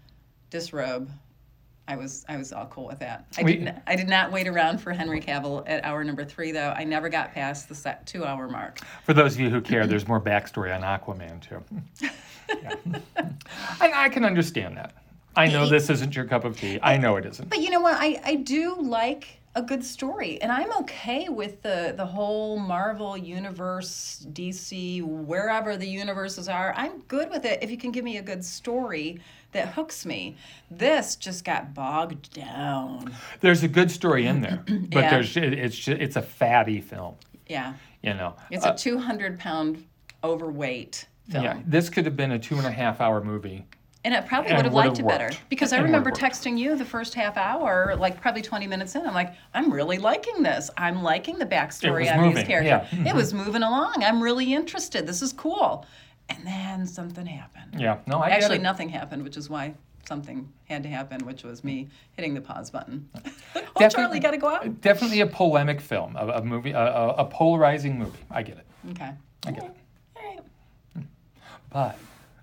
disrobe. 0.50 1.10
I 1.88 1.96
was 1.96 2.26
I 2.28 2.38
was 2.38 2.52
all 2.52 2.66
cool 2.68 2.88
with 2.88 3.00
that. 3.00 3.26
I 3.38 3.44
We- 3.44 3.54
did 3.58 3.64
not, 3.66 3.82
I 3.88 3.96
did 3.96 4.08
not 4.10 4.32
wait 4.32 4.48
around 4.48 4.80
for 4.80 4.92
Henry 4.92 5.22
Cavill 5.22 5.64
at 5.68 5.84
hour 5.86 6.04
number 6.04 6.26
three 6.26 6.52
though. 6.52 6.74
I 6.76 6.84
never 6.84 7.10
got 7.10 7.32
past 7.34 7.70
the 7.70 7.76
set 7.76 8.06
two 8.08 8.26
hour 8.26 8.48
mark. 8.48 8.80
For 9.04 9.14
those 9.14 9.36
of 9.36 9.40
you 9.40 9.50
who 9.50 9.62
care, 9.62 9.86
there's 9.86 10.08
more 10.08 10.20
backstory 10.20 10.76
on 10.76 10.82
Aquaman 10.82 11.42
too. 11.42 11.64
Yeah. 12.62 12.76
I, 13.82 13.92
I 14.06 14.10
can 14.10 14.24
understand 14.24 14.78
that. 14.78 14.94
I 15.36 15.48
know 15.48 15.68
this 15.68 15.90
isn't 15.90 16.16
your 16.16 16.26
cup 16.26 16.46
of 16.46 16.60
tea. 16.60 16.78
I 16.84 16.96
know 16.96 17.16
it 17.16 17.26
isn't. 17.26 17.50
But 17.50 17.60
you 17.62 17.72
know 17.72 17.80
what? 17.82 17.96
I, 18.00 18.22
I 18.24 18.36
do 18.36 18.76
like 18.80 19.40
a 19.56 19.62
good 19.62 19.84
story, 19.84 20.42
and 20.42 20.52
I'm 20.52 20.72
okay 20.82 21.30
with 21.30 21.62
the 21.62 21.94
the 21.96 22.06
whole 22.06 22.60
Marvel 22.60 23.16
universe, 23.18 24.28
DC, 24.34 25.02
wherever 25.02 25.78
the 25.78 25.88
universes 25.88 26.50
are. 26.50 26.74
I'm 26.76 27.00
good 27.08 27.30
with 27.30 27.46
it 27.46 27.60
if 27.64 27.72
you 27.72 27.78
can 27.78 27.92
give 27.92 28.04
me 28.04 28.18
a 28.18 28.22
good 28.22 28.44
story 28.44 29.20
that 29.54 29.70
hooks 29.70 30.06
me. 30.06 30.36
This 30.70 31.16
just 31.16 31.46
got 31.46 31.74
bogged 31.74 32.34
down. 32.34 33.14
There's 33.40 33.64
a 33.64 33.68
good 33.70 33.90
story 33.90 34.26
in 34.28 34.42
there, 34.42 34.64
but 34.68 35.00
Yeah. 35.04 35.10
there's 35.10 35.38
it, 35.38 35.54
it's 35.54 35.78
ju- 35.78 35.98
it's 36.00 36.18
a 36.18 36.22
fatty 36.22 36.82
film. 36.82 37.16
Yeah, 37.48 37.76
You 38.02 38.14
know. 38.16 38.36
it's 38.52 38.66
Uh, 38.66 38.74
a 38.74 38.78
200 38.78 39.40
pound 39.40 39.86
overweight 40.24 41.08
film. 41.30 41.44
yeah. 41.44 41.60
This 41.66 41.90
could 41.90 42.06
have 42.06 42.18
been 42.18 42.32
a 42.32 42.40
two 42.40 42.58
and 42.58 42.66
a 42.66 42.72
half 42.72 43.00
hour 43.00 43.24
movie. 43.24 43.66
And 44.06 44.14
it 44.14 44.28
probably 44.28 44.54
would 44.54 44.66
have 44.66 44.74
liked 44.76 45.00
it 45.00 45.08
better 45.08 45.32
because 45.50 45.74
I 45.74 45.80
remember 45.80 46.12
texting 46.12 46.60
you 46.60 46.78
the 46.78 46.86
first 46.86 47.16
half 47.16 47.38
hour, 47.38 47.96
like 47.98 48.22
probably 48.22 48.44
20 48.44 48.68
minutes 48.68 48.94
in. 48.94 49.04
I'm 49.04 49.16
like, 49.16 49.34
I'm 49.56 49.74
really 49.74 49.98
liking 49.98 50.44
this. 50.44 50.70
I'm 50.78 51.02
liking 51.02 51.40
the 51.40 51.46
backstory 51.46 52.14
on 52.14 52.20
moving, 52.20 52.36
these 52.36 52.44
characters. 52.46 52.88
yeah. 52.94 53.00
It 53.02 53.08
mm-hmm. 53.08 53.18
was 53.18 53.34
moving 53.34 53.64
along. 53.64 54.04
I'm 54.04 54.22
really 54.22 54.54
interested. 54.54 55.08
This 55.08 55.24
is 55.24 55.34
cool. 55.34 55.88
And 56.30 56.46
then 56.46 56.86
something 56.86 57.26
happened. 57.26 57.82
Yeah. 57.82 57.98
No, 58.06 58.20
I 58.20 58.30
Actually, 58.30 58.58
get 58.58 58.60
it. 58.60 58.62
nothing 58.62 58.90
happened, 58.90 59.24
which 59.24 59.38
is 59.38 59.50
why 59.50 59.74
something 60.08 60.54
had 60.66 60.84
to 60.84 60.90
happen, 60.90 61.26
which 61.26 61.44
was 61.44 61.64
me 61.64 61.90
hitting 62.12 62.36
the 62.36 62.42
pause 62.42 62.70
button. 62.70 63.10
oh, 63.16 63.22
Definitely- 63.56 63.90
Charlie, 63.90 64.20
got 64.20 64.32
to 64.32 64.38
go 64.38 64.50
out. 64.50 64.82
Definitely 64.82 65.22
a 65.22 65.28
polemic 65.28 65.82
film, 65.82 66.16
a, 66.16 66.28
a 66.28 66.44
movie, 66.44 66.74
a, 66.74 66.80
a, 66.80 67.08
a 67.10 67.26
polarizing 67.26 67.98
movie. 67.98 68.20
I 68.30 68.44
get 68.44 68.58
it. 68.60 68.68
Okay. 68.92 69.12
I 69.48 69.52
get 69.52 69.64
it. 69.64 69.76
All 70.16 70.24
right. 70.24 71.06
But 71.72 71.98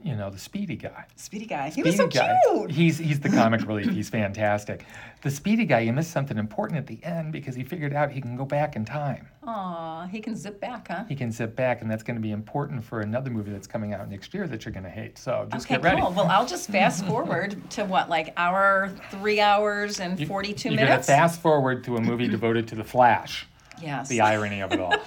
you 0.05 0.17
know, 0.17 0.31
the 0.31 0.39
Speedy 0.39 0.77
guy. 0.77 1.05
Speedy 1.17 1.47
guy. 1.47 1.71
He 1.71 1.83
was 1.83 1.95
Speedy 1.95 2.15
so 2.15 2.21
guy. 2.21 2.37
cute. 2.49 2.71
He's 2.71 2.99
he's 2.99 3.21
the 3.21 3.29
comic 3.29 3.63
relief. 3.67 3.91
He's 3.91 4.09
fantastic. 4.11 4.85
The 5.23 5.31
Speedy 5.31 5.65
guy, 5.65 5.81
you 5.81 5.93
missed 5.93 6.11
something 6.11 6.37
important 6.39 6.79
at 6.79 6.87
the 6.87 6.99
end 7.05 7.33
because 7.33 7.55
he 7.55 7.63
figured 7.65 7.93
out 7.93 8.11
he 8.11 8.21
can 8.21 8.37
go 8.37 8.45
back 8.45 8.75
in 8.77 8.85
time. 8.85 9.29
Aw, 9.45 10.07
he 10.07 10.21
can 10.21 10.37
zip 10.37 10.61
back, 10.61 10.89
huh? 10.89 11.05
He 11.09 11.15
can 11.15 11.31
zip 11.33 11.55
back, 11.57 11.83
and 11.83 11.91
that's 11.91 12.03
going 12.03 12.17
to 12.17 12.21
be 12.23 12.31
important 12.33 12.83
for 12.85 13.01
another 13.01 13.31
movie 13.31 13.51
that's 13.53 13.67
coming 13.67 13.93
out 13.95 14.09
next 14.11 14.33
year 14.35 14.47
that 14.49 14.65
you're 14.65 14.73
going 14.73 14.85
to 14.85 14.91
hate. 14.91 15.19
So 15.19 15.47
just 15.53 15.67
Okay, 15.67 15.75
get 15.77 15.83
ready. 15.83 16.01
cool. 16.01 16.13
Well, 16.13 16.27
I'll 16.29 16.47
just 16.47 16.69
fast 16.71 17.05
forward 17.07 17.57
to 17.71 17.85
what, 17.85 18.09
like 18.09 18.33
our 18.37 18.91
three 19.11 19.41
hours 19.41 20.01
and 20.01 20.19
You- 20.19 20.27
42 20.27 20.69
you're 20.71 20.77
minutes? 20.77 21.07
gonna 21.09 21.19
fast 21.19 21.41
forward 21.41 21.85
to 21.85 21.97
a 21.97 22.01
movie 22.01 22.29
devoted 22.29 22.67
to 22.69 22.75
the 22.75 22.85
Flash. 22.85 23.47
yes. 23.81 24.09
The 24.09 24.21
irony 24.21 24.61
of 24.63 24.73
it 24.73 24.81
all. 24.81 24.95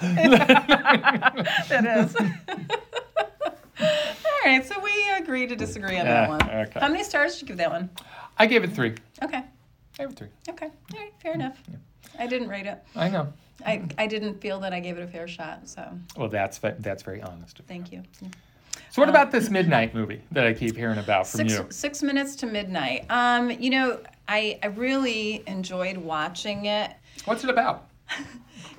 That 1.68 1.84
is. 1.84 2.16
Right, 4.46 4.64
so 4.64 4.78
we 4.80 4.92
agree 5.18 5.48
to 5.48 5.56
disagree 5.56 5.98
on 5.98 6.06
that 6.06 6.28
Yeah, 6.28 6.28
one. 6.28 6.50
okay. 6.68 6.78
How 6.78 6.88
many 6.88 7.02
stars 7.02 7.32
did 7.34 7.42
you 7.42 7.46
give 7.48 7.56
that 7.56 7.70
one? 7.72 7.90
I 8.38 8.46
gave 8.46 8.62
it 8.62 8.72
three. 8.72 8.94
Okay. 9.20 9.38
I 9.38 9.44
gave 9.98 10.10
it 10.10 10.16
three. 10.16 10.28
Okay. 10.48 10.66
All 10.94 11.00
right, 11.00 11.12
fair 11.20 11.34
enough. 11.34 11.60
I 12.16 12.28
didn't 12.28 12.48
rate 12.48 12.66
it. 12.66 12.78
I 12.94 13.08
know. 13.08 13.32
I, 13.66 13.82
I 13.98 14.06
didn't 14.06 14.40
feel 14.40 14.60
that 14.60 14.72
I 14.72 14.78
gave 14.78 14.98
it 14.98 15.02
a 15.02 15.06
fair 15.08 15.26
shot, 15.26 15.68
so 15.68 15.98
Well, 16.16 16.28
that's 16.28 16.58
ve- 16.58 16.74
that's 16.78 17.02
very 17.02 17.20
honest. 17.22 17.60
thank 17.66 17.90
you. 17.90 18.04
So 18.90 19.02
what 19.02 19.08
about 19.08 19.32
this 19.32 19.50
midnight 19.50 19.94
movie 19.96 20.22
that 20.30 20.46
I 20.46 20.52
keep 20.54 20.76
hearing 20.76 20.98
about 20.98 21.26
from 21.26 21.48
Six, 21.48 21.52
you? 21.52 21.66
six 21.70 22.02
minutes 22.04 22.36
to 22.36 22.46
midnight. 22.46 23.04
Um, 23.10 23.50
you 23.50 23.70
know, 23.70 23.98
I, 24.28 24.60
I 24.62 24.66
really 24.68 25.42
enjoyed 25.48 25.96
watching 25.96 26.66
it. 26.66 26.92
What's 27.24 27.42
it 27.42 27.50
about? 27.50 27.88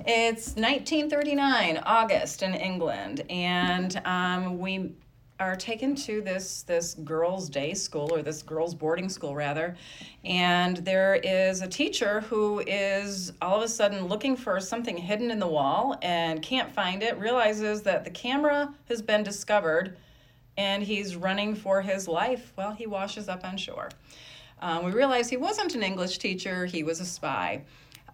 It's 0.06 0.54
1939, 0.54 1.82
August 1.84 2.42
in 2.42 2.54
England, 2.54 3.24
and 3.28 4.00
um, 4.06 4.58
we 4.58 4.92
are 5.40 5.54
taken 5.54 5.94
to 5.94 6.20
this 6.20 6.62
this 6.62 6.94
girls' 6.94 7.48
day 7.48 7.74
school 7.74 8.12
or 8.12 8.22
this 8.22 8.42
girls' 8.42 8.74
boarding 8.74 9.08
school 9.08 9.34
rather, 9.34 9.76
and 10.24 10.78
there 10.78 11.16
is 11.16 11.62
a 11.62 11.68
teacher 11.68 12.22
who 12.22 12.60
is 12.66 13.32
all 13.40 13.58
of 13.58 13.62
a 13.62 13.68
sudden 13.68 14.06
looking 14.06 14.36
for 14.36 14.58
something 14.60 14.96
hidden 14.96 15.30
in 15.30 15.38
the 15.38 15.46
wall 15.46 15.96
and 16.02 16.42
can't 16.42 16.70
find 16.72 17.02
it. 17.02 17.16
Realizes 17.18 17.82
that 17.82 18.04
the 18.04 18.10
camera 18.10 18.74
has 18.88 19.00
been 19.00 19.22
discovered, 19.22 19.96
and 20.56 20.82
he's 20.82 21.16
running 21.16 21.54
for 21.54 21.82
his 21.82 22.08
life 22.08 22.52
while 22.56 22.72
he 22.72 22.86
washes 22.86 23.28
up 23.28 23.44
on 23.44 23.56
shore. 23.56 23.90
Um, 24.60 24.84
we 24.84 24.90
realize 24.90 25.28
he 25.28 25.36
wasn't 25.36 25.74
an 25.74 25.82
English 25.82 26.18
teacher; 26.18 26.66
he 26.66 26.82
was 26.82 27.00
a 27.00 27.06
spy. 27.06 27.62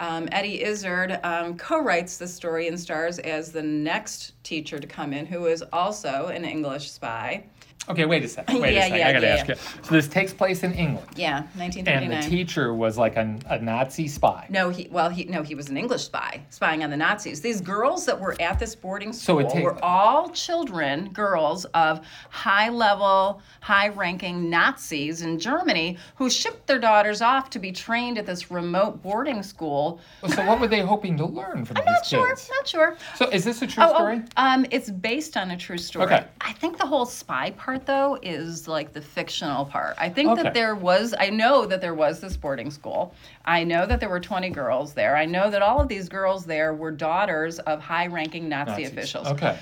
Um, 0.00 0.28
Eddie 0.32 0.62
Izzard 0.62 1.20
um, 1.22 1.56
co 1.56 1.80
writes 1.80 2.16
the 2.16 2.26
story 2.26 2.68
and 2.68 2.78
stars 2.78 3.18
as 3.20 3.52
the 3.52 3.62
next 3.62 4.32
teacher 4.42 4.78
to 4.78 4.86
come 4.86 5.12
in, 5.12 5.26
who 5.26 5.46
is 5.46 5.62
also 5.72 6.26
an 6.26 6.44
English 6.44 6.90
spy. 6.90 7.44
Okay, 7.88 8.06
wait 8.06 8.24
a 8.24 8.28
second. 8.28 8.60
Wait 8.60 8.74
Yeah, 8.74 8.80
a 8.80 8.82
second. 8.84 8.98
yeah, 8.98 9.08
I 9.08 9.12
gotta 9.12 9.26
yeah, 9.26 9.34
ask 9.34 9.48
you. 9.48 9.54
So 9.82 9.94
this 9.94 10.08
takes 10.08 10.32
place 10.32 10.62
in 10.62 10.72
England, 10.72 11.06
Yeah, 11.16 11.40
1939. 11.56 12.12
and 12.12 12.22
the 12.22 12.28
teacher 12.28 12.72
was 12.72 12.96
like 12.96 13.16
a, 13.16 13.38
a 13.50 13.58
Nazi 13.58 14.08
spy. 14.08 14.46
No, 14.48 14.70
he 14.70 14.88
well 14.90 15.10
he 15.10 15.24
no 15.24 15.42
he 15.42 15.54
was 15.54 15.68
an 15.68 15.76
English 15.76 16.04
spy 16.04 16.40
spying 16.50 16.82
on 16.82 16.90
the 16.90 16.96
Nazis. 16.96 17.40
These 17.40 17.60
girls 17.60 18.06
that 18.06 18.18
were 18.18 18.36
at 18.40 18.58
this 18.58 18.74
boarding 18.74 19.12
So 19.12 19.38
school 19.38 19.50
take- 19.50 19.64
were 19.64 19.82
all 19.84 20.30
children, 20.30 21.10
girls 21.12 21.64
of 21.66 22.00
high 22.30 22.70
level, 22.70 23.42
high 23.60 23.88
ranking 23.88 24.48
Nazis 24.48 25.22
in 25.22 25.38
Germany 25.38 25.98
who 26.16 26.30
shipped 26.30 26.66
their 26.66 26.78
daughters 26.78 27.20
off 27.20 27.50
to 27.50 27.58
be 27.58 27.70
trained 27.72 28.16
at 28.18 28.24
this 28.26 28.50
remote 28.50 29.02
boarding 29.02 29.42
school. 29.42 30.00
So 30.28 30.44
what 30.46 30.58
were 30.60 30.68
they 30.68 30.80
hoping 30.80 31.16
to 31.18 31.26
learn 31.26 31.64
from 31.64 31.74
this? 31.74 31.84
I'm 31.86 31.92
these 31.94 31.94
Not 31.94 32.06
sure, 32.06 32.28
not 32.28 32.66
sure. 32.68 32.96
So 33.16 33.26
is 33.28 33.44
this 33.44 33.60
a 33.62 33.66
true 33.66 33.82
Oh, 33.84 33.90
oh, 33.92 33.94
story? 33.96 34.22
um, 34.36 34.64
it's 34.70 34.88
based 34.90 35.36
on 35.36 35.50
a 35.50 35.56
true 35.56 35.76
story. 35.78 36.06
Okay. 36.06 36.24
I 36.40 36.52
think 36.52 36.78
the 36.78 36.86
whole 36.86 37.04
spy 37.06 37.50
part, 37.52 37.73
though, 37.78 38.18
is 38.22 38.66
like 38.68 38.92
the 38.92 39.00
fictional 39.00 39.64
part. 39.64 39.94
I 39.98 40.08
think 40.08 40.30
Okay. 40.30 40.42
that 40.44 40.54
there 40.54 40.74
was, 40.74 41.14
I 41.18 41.30
know 41.30 41.66
that 41.66 41.80
there 41.80 41.94
was 41.94 42.20
this 42.20 42.36
boarding 42.36 42.70
school. 42.70 43.14
I 43.44 43.64
know 43.64 43.86
that 43.86 44.00
there 44.00 44.08
were 44.08 44.20
20 44.20 44.50
girls 44.50 44.94
there. 44.94 45.16
I 45.16 45.24
know 45.26 45.50
that 45.50 45.62
all 45.62 45.80
of 45.80 45.88
these 45.88 46.08
girls 46.08 46.44
there 46.44 46.74
were 46.74 46.90
daughters 46.90 47.58
of 47.60 47.80
high 47.80 48.06
ranking 48.06 48.48
Nazi 48.48 48.70
Nazis. 48.82 48.88
officials. 48.90 49.26
Okay. 49.28 49.58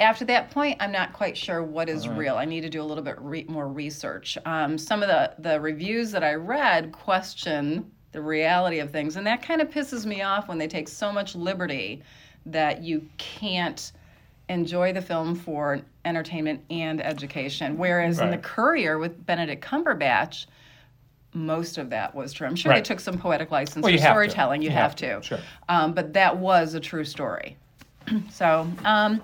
After 0.00 0.24
that 0.24 0.50
point, 0.50 0.78
I'm 0.80 0.90
not 0.90 1.12
quite 1.12 1.36
sure 1.36 1.62
what 1.62 1.88
is 1.88 2.08
real. 2.08 2.34
I 2.36 2.44
need 2.44 2.62
to 2.62 2.68
do 2.70 2.82
a 2.82 2.84
little 2.84 3.04
bit 3.04 3.16
re- 3.20 3.46
more 3.48 3.68
research. 3.68 4.36
Um, 4.44 4.76
some 4.76 5.02
of 5.02 5.08
the, 5.08 5.32
the 5.38 5.60
reviews 5.60 6.10
that 6.12 6.24
I 6.24 6.34
read 6.34 6.90
question 6.92 7.90
the 8.10 8.20
reality 8.20 8.78
of 8.80 8.90
things, 8.90 9.16
and 9.16 9.26
that 9.26 9.42
kind 9.42 9.60
of 9.62 9.70
pisses 9.70 10.04
me 10.04 10.20
off 10.22 10.46
when 10.48 10.58
they 10.58 10.68
take 10.68 10.86
so 10.88 11.10
much 11.12 11.34
liberty 11.34 12.02
that 12.44 12.82
you 12.82 13.08
can't 13.16 13.92
enjoy 14.52 14.92
the 14.92 15.02
film 15.02 15.34
for 15.34 15.80
entertainment 16.04 16.60
and 16.70 17.04
education. 17.04 17.76
Whereas 17.78 18.20
in 18.20 18.30
The 18.30 18.38
Courier 18.38 18.98
with 18.98 19.24
Benedict 19.26 19.64
Cumberbatch, 19.64 20.46
most 21.34 21.78
of 21.78 21.90
that 21.90 22.14
was 22.14 22.32
true. 22.32 22.46
I'm 22.46 22.56
sure 22.56 22.74
they 22.74 22.82
took 22.82 23.00
some 23.00 23.18
poetic 23.18 23.50
license 23.50 23.82
Well, 23.82 23.90
for 23.90 23.94
you 23.94 24.00
have 24.00 24.08
to. 24.08 24.12
storytelling. 24.12 24.62
You, 24.62 24.68
You 24.68 24.74
have, 24.74 24.94
to. 24.96 25.16
to, 25.16 25.22
sure. 25.22 25.38
Um, 25.68 25.92
but 25.94 26.12
that 26.12 26.36
was 26.36 26.74
a 26.74 26.80
true 26.80 27.04
story. 27.04 27.56
so 28.30 28.68
um, 28.84 29.22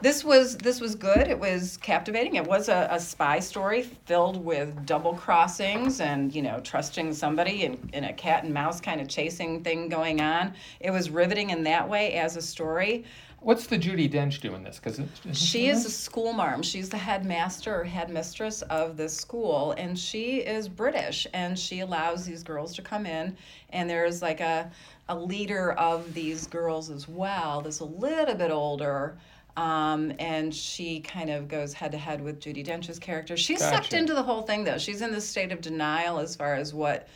this 0.00 0.24
was 0.24 0.56
this 0.56 0.80
was 0.80 0.94
good. 0.94 1.28
It 1.28 1.38
was 1.38 1.76
captivating. 1.78 2.36
It 2.36 2.46
was 2.46 2.68
a, 2.68 2.88
a 2.90 2.98
spy 2.98 3.40
story 3.40 3.82
filled 4.06 4.42
with 4.42 4.86
double 4.86 5.14
crossings 5.14 6.00
and 6.00 6.34
you 6.34 6.40
know 6.40 6.60
trusting 6.60 7.12
somebody 7.12 7.64
in, 7.64 7.90
in 7.92 8.04
a 8.04 8.12
cat 8.12 8.44
and 8.44 8.54
mouse 8.54 8.80
kind 8.80 9.00
of 9.00 9.08
chasing 9.08 9.62
thing 9.62 9.88
going 9.88 10.20
on. 10.20 10.54
It 10.78 10.90
was 10.92 11.10
riveting 11.10 11.50
in 11.50 11.62
that 11.64 11.86
way 11.86 12.14
as 12.14 12.36
a 12.36 12.42
story. 12.42 13.04
What's 13.40 13.66
the 13.66 13.78
Judi 13.78 14.10
Dench 14.10 14.40
doing 14.40 14.62
this? 14.62 14.78
Because 14.78 15.00
She 15.32 15.68
is 15.68 15.86
a 15.86 15.90
school 15.90 16.32
marm. 16.34 16.62
She's 16.62 16.90
the 16.90 16.98
headmaster 16.98 17.80
or 17.80 17.84
headmistress 17.84 18.60
of 18.62 18.96
this 18.98 19.16
school, 19.16 19.72
and 19.72 19.98
she 19.98 20.38
is 20.38 20.68
British, 20.68 21.26
and 21.32 21.58
she 21.58 21.80
allows 21.80 22.26
these 22.26 22.42
girls 22.42 22.74
to 22.76 22.82
come 22.82 23.06
in, 23.06 23.36
and 23.70 23.88
there's 23.88 24.20
like 24.20 24.40
a 24.40 24.70
a 25.08 25.14
leader 25.18 25.72
of 25.72 26.14
these 26.14 26.46
girls 26.46 26.88
as 26.88 27.08
well, 27.08 27.60
that's 27.62 27.80
a 27.80 27.84
little 27.84 28.34
bit 28.36 28.52
older. 28.52 29.16
Um, 29.56 30.12
and 30.20 30.54
she 30.54 31.00
kind 31.00 31.28
of 31.28 31.48
goes 31.48 31.72
head 31.72 31.90
to 31.92 31.98
head 31.98 32.22
with 32.22 32.40
Judi 32.40 32.64
Dench's 32.64 33.00
character. 33.00 33.36
She's 33.36 33.58
sucked 33.58 33.92
into 33.92 34.14
the 34.14 34.22
whole 34.22 34.42
thing, 34.42 34.62
though. 34.62 34.78
She's 34.78 35.02
in 35.02 35.10
this 35.10 35.28
state 35.28 35.50
of 35.50 35.60
denial 35.60 36.20
as 36.20 36.36
far 36.36 36.54
as 36.54 36.72
what 36.72 37.08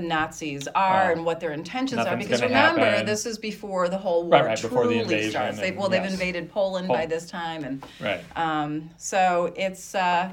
the 0.00 0.06
Nazis 0.06 0.68
are 0.68 1.08
Oh. 1.08 1.12
and 1.12 1.24
what 1.24 1.40
their 1.40 1.52
intentions 1.52 2.06
are. 2.06 2.16
Because 2.16 2.40
remember, 2.40 2.84
happen. 2.84 3.06
this 3.06 3.26
is 3.26 3.36
before 3.38 3.88
the 3.88 3.98
whole 3.98 4.22
war 4.22 4.32
Right, 4.40 4.44
right, 4.46 4.62
before 4.62 4.84
the 4.84 4.90
truly 4.94 4.98
invasion 5.00 5.30
starts. 5.30 5.58
They, 5.58 5.68
and- 5.68 5.76
well, 5.76 5.88
they've 5.88 6.04
invaded 6.04 6.50
Poland 6.50 6.86
by 6.88 7.06
this 7.06 7.28
time, 7.28 7.64
and 7.64 7.84
right. 8.00 8.20
um, 8.36 8.90
so 8.96 9.52
it's 9.56 9.94
uh, 9.94 10.32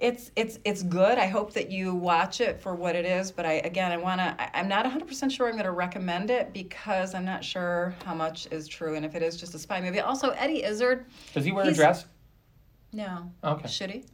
it's 0.00 0.32
it's 0.34 0.58
it's 0.64 0.82
good. 0.82 1.18
I 1.18 1.26
hope 1.26 1.52
that 1.52 1.70
you 1.70 1.94
watch 1.94 2.40
it 2.40 2.60
for 2.60 2.74
what 2.74 2.96
it 2.96 3.04
is. 3.04 3.30
But 3.30 3.46
I 3.46 3.52
again, 3.54 3.92
I 3.92 3.96
wanna. 3.96 4.34
I, 4.38 4.50
I'm 4.54 4.68
not 4.68 4.84
100 4.84 5.06
percent 5.06 5.30
sure 5.30 5.48
I'm 5.48 5.56
gonna 5.56 5.70
recommend 5.70 6.30
it 6.30 6.52
because 6.52 7.14
I'm 7.14 7.24
not 7.24 7.44
sure 7.44 7.94
how 8.04 8.14
much 8.14 8.48
is 8.50 8.66
true 8.66 8.96
and 8.96 9.04
if 9.06 9.14
it 9.14 9.22
is 9.22 9.36
just 9.36 9.54
a 9.54 9.58
spy 9.58 9.80
movie. 9.80 10.00
Also, 10.00 10.30
Eddie 10.30 10.64
Izzard. 10.64 11.06
Does 11.32 11.44
he 11.44 11.52
wear 11.52 11.68
a 11.68 11.72
dress? 11.72 12.06
No. 12.92 13.30
Okay. 13.44 13.68
Should 13.68 13.90
he? 13.90 14.04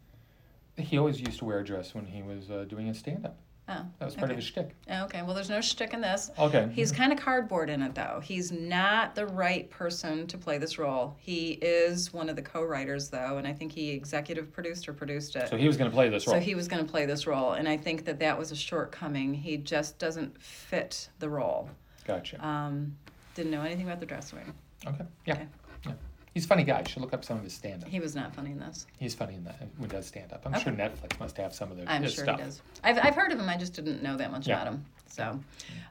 He 0.77 0.99
always 0.99 1.19
used 1.21 1.39
to 1.39 1.45
wear 1.47 1.61
a 1.61 1.65
dress 1.65 1.95
when 1.95 2.05
he 2.07 2.23
was 2.23 2.51
uh, 2.51 2.65
doing 2.67 2.87
his 2.87 2.99
stand-up. 2.99 3.37
Oh. 3.71 3.87
That 4.01 4.05
was 4.05 4.15
part 4.17 4.25
of 4.25 4.31
okay. 4.31 4.37
his 4.37 4.45
shtick. 4.47 4.75
Okay. 4.91 5.23
Well, 5.23 5.33
there's 5.33 5.49
no 5.49 5.61
shtick 5.61 5.95
in 5.95 6.01
this. 6.01 6.33
Okay. 6.37 6.69
He's 6.75 6.91
kind 6.91 7.13
of 7.13 7.21
cardboard 7.21 7.71
in 7.71 7.83
it, 7.83 7.95
though. 7.95 8.21
He's 8.23 8.51
not 8.51 9.15
the 9.15 9.27
right 9.27 9.71
person 9.71 10.27
to 10.27 10.37
play 10.37 10.59
this 10.59 10.77
role. 10.77 11.17
He 11.21 11.53
is 11.53 12.13
one 12.13 12.29
of 12.29 12.35
the 12.35 12.43
co-writers, 12.43 13.09
though, 13.11 13.37
and 13.39 13.47
I 13.47 13.53
think 13.53 13.71
he 13.71 13.91
executive 13.91 14.53
produced 14.53 14.89
or 14.89 14.93
produced 14.93 15.37
it. 15.37 15.49
So 15.49 15.57
he 15.57 15.69
was 15.69 15.77
going 15.77 15.89
to 15.89 15.95
play 15.95 16.09
this 16.09 16.27
role. 16.27 16.37
So 16.37 16.41
he 16.41 16.57
was 16.57 16.67
going 16.67 16.85
to 16.85 16.91
play 16.91 17.07
this 17.07 17.29
role, 17.29 17.53
and 17.53 17.69
I 17.69 17.77
think 17.77 18.05
that 18.07 18.19
that 18.19 18.37
was 18.37 18.51
a 18.51 18.57
shortcoming. 18.57 19.33
He 19.33 19.57
just 19.57 19.99
doesn't 20.01 20.43
fit 20.43 21.09
the 21.21 21.29
role. 21.29 21.71
gotcha. 22.05 22.45
Um, 22.45 22.97
didn't 23.37 23.53
know 23.53 23.63
anything 23.63 23.87
about 23.87 24.01
the 24.01 24.07
dress 24.07 24.33
wearing. 24.33 24.53
okay. 24.85 25.05
Yeah. 25.27 25.35
okay. 25.35 25.47
Yeah. 25.87 25.93
He's 26.35 26.45
a 26.45 26.49
funny 26.49 26.63
guy. 26.65 26.79
You 26.81 26.85
should 26.89 27.03
look 27.03 27.13
up 27.13 27.25
some 27.25 27.39
of 27.39 27.43
his 27.45 27.53
stand-up. 27.53 27.89
He 27.89 27.99
was 27.99 28.15
not 28.15 28.35
funny 28.35 28.53
in 28.53 28.59
this. 28.61 28.87
He's 28.99 29.15
funny 29.15 29.35
in 29.35 29.45
that 29.45 29.61
when 29.79 29.91
he 29.91 29.97
does 29.97 30.07
stand-up. 30.07 30.43
I'm 30.47 30.55
Okay. 30.55 30.63
sure 30.65 30.73
Netflix 30.73 31.19
must 31.19 31.37
have 31.39 31.53
some 31.53 31.71
of 31.73 31.77
the, 31.77 31.91
I'm 31.91 32.03
his 32.05 32.15
sure 32.15 32.25
stuff. 32.25 32.39
he 32.39 32.45
does. 32.45 32.63
I've, 32.85 32.99
I've 32.99 33.15
heard 33.17 33.33
of 33.33 33.41
him. 33.41 33.49
I 33.49 33.57
just 33.57 33.73
didn't 33.75 34.03
know 34.03 34.17
that 34.17 34.31
much 34.31 34.47
Yeah. 34.47 34.63
about 34.63 34.73
him. 34.75 34.85
So, 35.09 35.41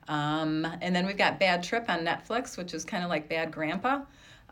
um, 0.08 0.66
and 0.82 0.96
then 0.96 1.06
we've 1.06 1.18
got 1.18 1.40
Bad 1.40 1.62
Trip 1.64 1.86
on 1.90 2.06
Netflix, 2.06 2.58
which 2.58 2.74
is 2.74 2.86
kind 2.86 3.04
of 3.04 3.10
like 3.10 3.28
Bad 3.28 3.52
Grandpa. 3.52 4.02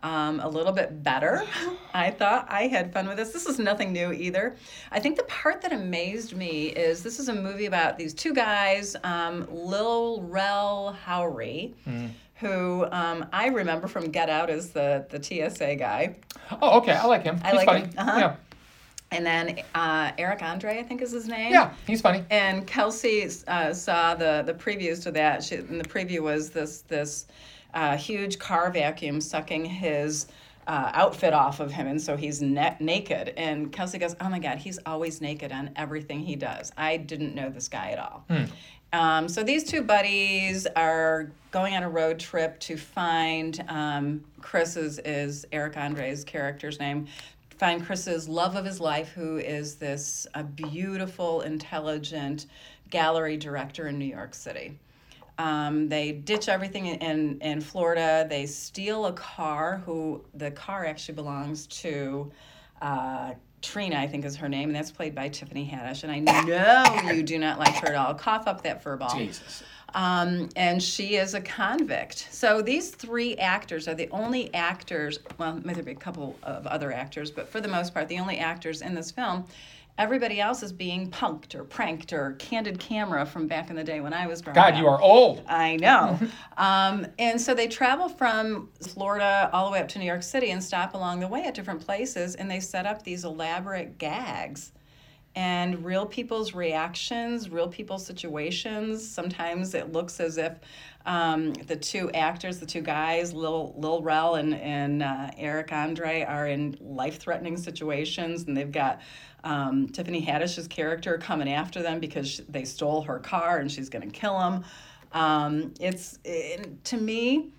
Um, 0.04 0.40
a 0.42 0.48
little 0.48 0.74
bit 0.74 1.02
better. 1.02 1.44
I 1.94 2.12
thought 2.12 2.46
I 2.50 2.68
had 2.68 2.94
fun 2.94 3.08
with 3.08 3.18
this. 3.18 3.32
This 3.34 3.48
is 3.48 3.58
nothing 3.58 3.92
new 3.94 4.12
either. 4.14 4.56
I 4.92 5.00
think 5.00 5.16
the 5.18 5.24
part 5.24 5.62
that 5.62 5.72
amazed 5.74 6.36
me 6.36 6.68
is 6.68 7.02
this 7.02 7.18
is 7.20 7.30
a 7.30 7.34
movie 7.34 7.66
about 7.66 7.98
these 7.98 8.14
two 8.14 8.32
guys, 8.34 8.96
um, 9.04 9.48
Lil 9.50 10.22
Rel 10.22 10.96
Howery, 11.04 11.74
Mm. 11.88 12.10
Who 12.40 12.86
um, 12.92 13.26
I 13.34 13.48
remember 13.48 13.88
from 13.88 14.10
Get 14.12 14.30
Out 14.30 14.50
as 14.50 14.70
the, 14.70 15.06
the 15.10 15.22
TSA 15.22 15.76
guy. 15.76 16.18
Oh, 16.62 16.78
okay. 16.80 16.94
I 16.94 17.06
like 17.06 17.24
him. 17.24 17.40
I 17.44 17.48
he's 17.48 17.56
like 17.56 17.66
funny. 17.66 17.82
him. 17.82 17.94
Uh-huh. 17.98 18.20
Yeah. 18.20 18.36
And 19.10 19.26
then 19.26 19.60
uh, 19.74 20.12
Eric 20.18 20.42
Andre, 20.42 20.80
I 20.80 20.84
think 20.84 21.02
is 21.02 21.12
his 21.12 21.28
name. 21.28 21.52
Yeah, 21.52 21.74
he's 21.86 22.02
funny. 22.02 22.26
And 22.30 22.68
Kelsey 22.68 23.30
uh, 23.48 23.74
saw 23.74 24.16
the 24.16 24.44
the 24.46 24.54
previews 24.54 25.02
to 25.04 25.12
that. 25.12 25.44
She, 25.44 25.56
and 25.56 25.80
the 25.80 25.88
preview 25.88 26.20
was 26.20 26.50
this 26.50 26.82
this 26.82 27.28
uh, 27.74 27.96
huge 27.96 28.38
car 28.38 28.70
vacuum 28.70 29.22
sucking 29.22 29.64
his 29.64 30.28
uh, 30.68 30.92
outfit 30.94 31.34
off 31.34 31.60
of 31.60 31.72
him, 31.72 31.88
and 31.88 32.02
so 32.02 32.16
he's 32.18 32.42
na- 32.42 32.76
naked. 32.80 33.34
And 33.38 33.72
Kelsey 33.72 33.98
goes, 33.98 34.16
"Oh 34.20 34.30
my 34.30 34.40
God, 34.40 34.58
he's 34.58 34.80
always 34.86 35.22
naked 35.22 35.52
on 35.52 35.72
everything 35.76 36.20
he 36.20 36.36
does." 36.36 36.72
I 36.78 36.98
didn't 36.98 37.34
know 37.36 37.50
this 37.50 37.68
guy 37.68 37.92
at 37.92 38.00
all. 38.00 38.26
Um, 38.94 39.28
so 39.28 39.44
these 39.44 39.64
two 39.64 39.82
buddies 39.82 40.66
are 40.76 41.32
going 41.52 41.74
on 41.76 41.84
a 41.84 41.90
road 41.90 42.20
trip 42.20 42.60
to 42.62 42.78
find 42.78 43.64
um, 43.68 44.24
Chris's 44.42 45.00
is 45.00 45.46
Eric 45.52 45.76
Andre's 45.78 46.24
character's 46.24 46.80
name. 46.80 47.08
Find 47.58 47.84
Chris's 47.86 48.30
love 48.30 48.56
of 48.56 48.66
his 48.66 48.80
life, 48.80 49.10
who 49.10 49.38
is 49.38 49.76
this 49.76 50.28
a 50.36 50.44
beautiful, 50.44 51.42
intelligent 51.42 52.46
gallery 52.90 53.36
director 53.36 53.88
in 53.88 53.98
New 53.98 54.06
York 54.06 54.34
City. 54.34 54.78
Um, 55.38 55.88
they 55.88 56.12
ditch 56.12 56.50
everything 56.50 56.88
in, 56.88 57.00
in, 57.00 57.42
in 57.42 57.62
Florida. 57.62 58.26
They 58.30 58.46
steal 58.46 59.06
a 59.06 59.14
car. 59.14 59.82
Who 59.86 60.24
the 60.34 60.52
car 60.52 60.86
actually 60.86 61.16
belongs 61.16 61.68
to 61.68 62.32
uh, 62.82 63.34
Trina, 63.62 63.98
I 63.98 64.08
think 64.08 64.26
is 64.26 64.36
her 64.36 64.50
name, 64.50 64.70
and 64.70 64.76
that's 64.76 64.92
played 64.92 65.16
by 65.16 65.30
Tiffany 65.30 65.70
Haddish. 65.70 66.04
And 66.04 66.12
I 66.12 66.20
know 66.44 67.12
you 67.12 67.24
do 67.24 67.38
not 67.40 67.60
like 67.60 67.76
her 67.76 67.88
at 67.88 67.96
all. 67.96 68.14
Cough 68.14 68.48
up 68.48 68.64
that 68.64 68.82
fur 68.82 68.98
ball. 68.98 69.16
Jesus. 69.16 69.64
Um, 69.94 70.50
and 70.56 70.84
she 70.84 71.16
is 71.16 71.34
a 71.34 71.42
convict. 71.42 72.28
So 72.32 72.62
these 72.62 72.90
three 72.92 73.36
actors 73.38 73.88
are 73.88 73.96
the 73.96 74.10
only 74.10 74.54
actors. 74.54 75.20
Well, 75.38 75.62
maybe 75.64 75.92
a 75.92 75.96
couple 75.96 76.36
of 76.44 76.68
other 76.68 76.92
actors, 76.92 77.32
but 77.32 77.50
for 77.50 77.62
the 77.62 77.68
most 77.68 77.94
part, 77.94 78.08
the 78.08 78.20
only 78.20 78.38
actors 78.38 78.82
in 78.82 78.94
this 78.94 79.12
film. 79.12 79.46
Everybody 79.98 80.40
else 80.40 80.62
is 80.62 80.72
being 80.72 81.10
punked 81.10 81.56
or 81.56 81.64
pranked 81.64 82.14
or 82.14 82.34
candid 82.34 82.80
camera 82.80 83.26
from 83.26 83.48
back 83.48 83.72
in 83.72 83.76
the 83.76 83.84
day 83.84 84.00
when 84.00 84.14
I 84.14 84.28
was 84.28 84.42
growing 84.42 84.58
up. 84.58 84.70
God, 84.72 84.78
you 84.78 84.88
are 84.88 85.02
old. 85.02 85.44
I 85.48 85.78
know. 85.78 86.20
um, 86.58 87.08
and 87.18 87.42
so 87.42 87.56
they 87.56 87.68
travel 87.68 88.08
from 88.08 88.70
Florida 88.82 89.50
all 89.52 89.66
the 89.66 89.72
way 89.72 89.80
up 89.80 89.88
to 89.90 90.00
New 90.00 90.06
York 90.06 90.22
City 90.24 90.52
and 90.52 90.64
stop 90.64 90.94
along 90.94 91.20
the 91.20 91.28
way 91.28 91.44
at 91.46 91.56
different 91.56 91.84
places, 91.84 92.36
and 92.36 92.50
they 92.50 92.60
set 92.60 92.86
up 92.86 93.04
these 93.04 93.24
elaborate 93.24 93.98
gags. 93.98 94.72
And 95.38 95.86
real 95.86 96.08
people's 96.08 96.56
reactions, 96.56 97.52
real 97.52 97.68
people's 97.68 98.04
situations. 98.04 99.08
Sometimes 99.08 99.76
it 99.76 99.92
looks 99.92 100.20
as 100.20 100.40
if 100.40 100.54
um, 101.06 101.54
the 101.54 101.76
two 101.76 102.10
actors, 102.14 102.60
the 102.60 102.66
two 102.66 102.82
guys, 102.82 103.34
Lil, 103.34 103.76
Lil 103.78 104.02
Rel 104.02 104.34
and, 104.34 104.56
and 104.56 105.04
uh, 105.04 105.30
Eric 105.38 105.72
Andre, 105.72 106.24
are 106.24 106.48
in 106.48 106.76
life 106.82 107.20
threatening 107.20 107.56
situations, 107.56 108.46
and 108.46 108.58
they've 108.58 108.72
got 108.72 109.02
um, 109.44 109.88
Tiffany 109.90 110.22
Haddish's 110.22 110.68
character 110.68 111.20
coming 111.20 111.54
after 111.54 111.84
them 111.84 112.00
because 112.00 112.42
they 112.50 112.66
stole 112.66 113.04
her 113.04 113.20
car 113.20 113.60
and 113.60 113.72
she's 113.72 113.90
going 113.90 114.10
to 114.10 114.20
kill 114.20 114.40
them. 114.40 114.64
Um, 115.12 115.72
it's 115.80 116.18
it, 116.26 116.84
to 116.86 116.98
me, 116.98 117.52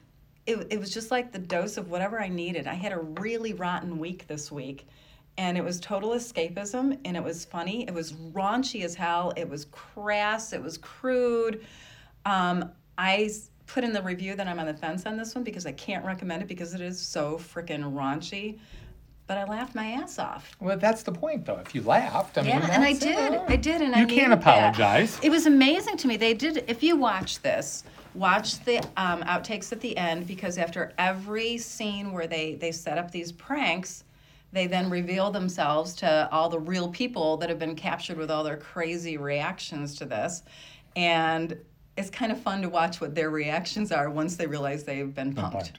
it, 0.47 0.67
it 0.71 0.81
was 0.81 0.93
just 0.93 1.13
like 1.13 1.31
the 1.31 1.39
dose 1.39 1.77
of 1.77 1.91
whatever 1.91 2.21
I 2.21 2.29
needed. 2.29 2.67
I 2.67 2.75
had 2.75 2.91
a 2.91 2.99
really 2.99 3.53
rotten 3.53 4.01
week 4.01 4.27
this 4.27 4.51
week, 4.51 4.89
and 5.39 5.57
it 5.57 5.65
was 5.65 5.81
total 5.81 6.11
escapism, 6.11 6.99
and 7.05 7.17
it 7.17 7.23
was 7.23 7.45
funny. 7.45 7.85
It 7.85 7.95
was 7.95 8.13
raunchy 8.13 8.85
as 8.85 8.95
hell. 8.95 9.33
It 9.37 9.49
was 9.49 9.65
crass. 9.67 10.53
It 10.53 10.63
was 10.63 10.77
crude. 10.79 11.65
Um, 12.27 12.71
I 12.99 13.31
put 13.67 13.85
in 13.85 13.93
the 13.93 14.03
review 14.03 14.35
that 14.35 14.49
I'm 14.49 14.59
on 14.59 14.67
the 14.67 14.75
fence 14.75 15.07
on 15.07 15.17
this 15.17 15.35
one 15.35 15.45
because 15.45 15.65
I 15.65 15.73
can't 15.73 16.05
recommend 16.05 16.43
it 16.43 16.49
because 16.49 16.75
it 16.75 16.81
is 16.81 17.01
so 17.01 17.37
freaking 17.39 17.93
raunchy. 17.95 18.59
But 19.29 19.37
I 19.37 19.45
laughed 19.45 19.75
my 19.75 19.89
ass 19.93 20.19
off. 20.19 20.57
Well, 20.59 20.79
that's 20.79 21.03
the 21.03 21.13
point, 21.13 21.45
though. 21.45 21.57
If 21.65 21.75
you 21.75 21.83
laughed, 21.83 22.39
I 22.39 22.43
mean, 22.43 22.51
Yeah, 22.51 22.69
and 22.73 22.83
I 22.83 22.95
did. 22.95 23.35
uh, 23.35 23.45
I 23.47 23.57
did, 23.57 23.83
and 23.83 23.95
I 23.95 24.01
You 24.01 24.07
can't 24.07 24.31
needed 24.31 24.31
that. 24.31 24.39
apologize. 24.75 25.21
It 25.23 25.29
was 25.31 25.45
amazing 25.47 25.99
to 25.99 26.09
me. 26.09 26.17
They 26.17 26.33
did. 26.35 26.65
If 26.67 26.83
you 26.83 26.97
watch 26.97 27.41
this, 27.43 27.85
watch 28.15 28.65
the 28.65 28.79
um, 28.97 29.23
outtakes 29.25 29.71
at 29.71 29.81
the 29.83 29.95
end 29.99 30.27
because 30.27 30.57
after 30.57 30.95
every 30.99 31.59
scene 31.59 32.11
where 32.13 32.27
they 32.27 32.55
they 32.55 32.73
set 32.73 32.97
up 32.97 33.11
these 33.13 33.31
pranks, 33.31 34.03
they 34.53 34.67
then 34.67 34.89
reveal 34.91 35.31
themselves 35.31 35.95
to 35.97 36.29
all 36.33 36.49
the 36.49 36.59
real 36.59 36.89
people 36.89 37.37
that 37.39 37.49
have 37.49 37.59
been 37.59 37.77
captured 37.77 38.17
with 38.17 38.31
all 38.31 38.43
their 38.43 38.57
crazy 38.57 39.17
reactions 39.17 39.95
to 39.97 40.05
this, 40.05 40.43
and 40.97 41.57
it's 41.97 42.11
kind 42.11 42.33
of 42.33 42.41
fun 42.41 42.63
to 42.63 42.69
watch 42.69 43.01
what 43.01 43.15
their 43.15 43.31
reactions 43.31 43.93
are 43.93 44.09
once 44.09 44.37
they 44.37 44.47
realize 44.47 44.85
they've 44.85 45.15
been 45.15 45.35
punked. 45.35 45.73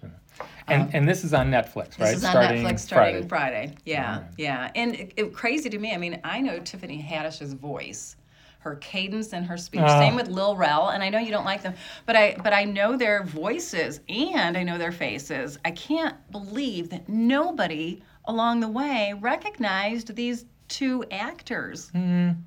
And 0.68 0.94
and 0.94 1.08
this 1.08 1.24
is 1.24 1.34
on 1.34 1.50
Netflix, 1.50 2.00
right? 2.00 2.12
This 2.12 2.18
is 2.18 2.26
on 2.26 2.36
Netflix 2.36 2.80
starting 2.80 3.28
Friday. 3.28 3.76
Yeah, 3.86 4.24
yeah. 4.38 4.72
And 4.76 4.96
it, 4.96 5.14
it, 5.18 5.34
crazy 5.34 5.70
to 5.70 5.80
me. 5.80 5.94
I 5.94 5.98
mean, 5.98 6.20
I 6.24 6.40
know 6.40 6.60
Tiffany 6.60 7.02
Haddish's 7.02 7.54
voice, 7.54 8.16
her 8.60 8.76
cadence 8.76 9.34
and 9.34 9.46
her 9.46 9.58
speech. 9.58 9.82
Ah. 9.82 10.00
Same 10.00 10.16
with 10.16 10.28
Lil 10.28 10.56
Rel, 10.56 10.90
and 10.90 11.02
I 11.02 11.10
know 11.10 11.20
you 11.20 11.32
don't 11.32 11.46
like 11.46 11.64
them, 11.64 11.74
but 12.06 12.16
I 12.16 12.36
but 12.44 12.54
I 12.54 12.66
know 12.66 12.96
their 12.96 13.24
voices 13.24 14.02
and 14.08 14.56
I 14.56 14.64
know 14.64 14.78
their 14.78 14.92
faces. 14.92 15.58
I 15.66 15.72
can't 15.72 16.16
believe 16.32 16.90
that 16.92 17.10
nobody 17.10 18.04
along 18.30 18.60
the 18.60 18.68
way 18.68 19.13
recognized 19.20 20.15
these 20.15 20.46
two 20.68 21.04
actors. 21.12 21.92
Mm. 21.94 22.38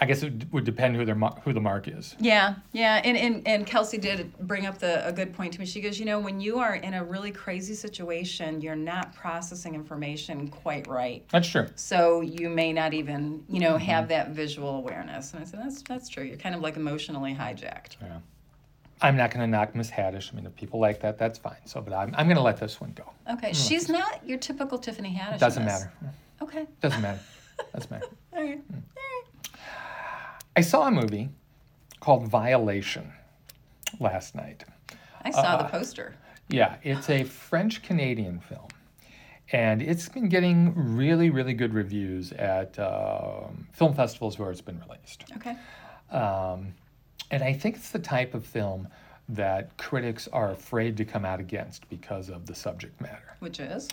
I 0.00 0.06
guess 0.06 0.22
it 0.22 0.44
would 0.52 0.64
depend 0.64 0.94
who 0.94 1.04
their 1.04 1.16
who 1.16 1.52
the 1.52 1.60
mark 1.60 1.88
is. 1.88 2.14
Yeah, 2.20 2.54
yeah, 2.72 3.00
and, 3.02 3.16
and 3.16 3.46
and 3.48 3.66
Kelsey 3.66 3.98
did 3.98 4.32
bring 4.38 4.64
up 4.64 4.78
the 4.78 5.06
a 5.06 5.12
good 5.12 5.34
point 5.34 5.52
to 5.54 5.58
me. 5.58 5.66
She 5.66 5.80
goes, 5.80 5.98
you 5.98 6.06
know, 6.06 6.20
when 6.20 6.40
you 6.40 6.60
are 6.60 6.76
in 6.76 6.94
a 6.94 7.02
really 7.04 7.32
crazy 7.32 7.74
situation, 7.74 8.60
you're 8.60 8.76
not 8.76 9.12
processing 9.12 9.74
information 9.74 10.48
quite 10.48 10.86
right. 10.86 11.24
That's 11.30 11.48
true. 11.48 11.66
So 11.74 12.20
you 12.20 12.48
may 12.48 12.72
not 12.72 12.94
even, 12.94 13.42
you 13.48 13.58
know, 13.58 13.76
have 13.76 14.04
mm-hmm. 14.04 14.10
that 14.10 14.30
visual 14.30 14.76
awareness. 14.76 15.32
And 15.32 15.42
I 15.42 15.44
said, 15.44 15.60
that's 15.64 15.82
that's 15.82 16.08
true. 16.08 16.22
You're 16.22 16.36
kind 16.36 16.54
of 16.54 16.60
like 16.60 16.76
emotionally 16.76 17.34
hijacked. 17.34 17.96
Yeah. 18.00 18.18
I'm 19.00 19.16
not 19.16 19.30
going 19.30 19.40
to 19.40 19.46
knock 19.46 19.74
Miss 19.74 19.90
Haddish. 19.90 20.32
I 20.32 20.36
mean, 20.36 20.46
if 20.46 20.54
people 20.56 20.80
like 20.80 21.00
that, 21.00 21.18
that's 21.18 21.38
fine. 21.38 21.58
So, 21.64 21.80
but 21.80 21.92
I'm, 21.94 22.14
I'm 22.16 22.26
going 22.26 22.36
to 22.36 22.42
let 22.42 22.58
this 22.58 22.80
one 22.80 22.92
go. 22.96 23.04
Okay, 23.32 23.52
she's 23.52 23.88
not 23.88 24.26
your 24.26 24.38
typical 24.38 24.78
Tiffany 24.78 25.14
Haddish. 25.14 25.38
Doesn't 25.38 25.64
matter. 25.64 25.92
Okay, 26.42 26.66
Doesn't 26.80 27.00
matter. 27.02 27.20
Doesn't 27.72 27.90
matter. 27.90 28.06
all 28.36 28.42
right. 28.42 28.60
I 30.56 30.60
saw 30.60 30.88
a 30.88 30.90
movie 30.90 31.28
called 32.00 32.26
Violation 32.28 33.12
last 34.00 34.34
night. 34.34 34.64
I 35.22 35.30
saw 35.30 35.40
Uh, 35.42 35.62
the 35.62 35.68
poster. 35.68 36.14
Yeah, 36.48 36.76
it's 36.82 37.10
a 37.10 37.24
French 37.24 37.82
Canadian 37.82 38.40
film. 38.40 38.68
And 39.52 39.80
it's 39.80 40.08
been 40.08 40.28
getting 40.28 40.74
really, 40.96 41.30
really 41.30 41.54
good 41.54 41.72
reviews 41.72 42.32
at 42.32 42.78
um, 42.78 43.66
film 43.72 43.94
festivals 43.94 44.38
where 44.38 44.50
it's 44.50 44.60
been 44.60 44.80
released. 44.86 45.24
Okay. 45.36 45.56
Um, 46.14 46.74
and 47.30 47.42
I 47.42 47.52
think 47.52 47.76
it's 47.76 47.90
the 47.90 47.98
type 47.98 48.34
of 48.34 48.44
film 48.44 48.88
that 49.30 49.76
critics 49.76 50.26
are 50.32 50.50
afraid 50.52 50.96
to 50.96 51.04
come 51.04 51.24
out 51.24 51.38
against 51.40 51.88
because 51.90 52.30
of 52.30 52.46
the 52.46 52.54
subject 52.54 52.98
matter. 53.00 53.34
Which 53.40 53.60
is? 53.60 53.88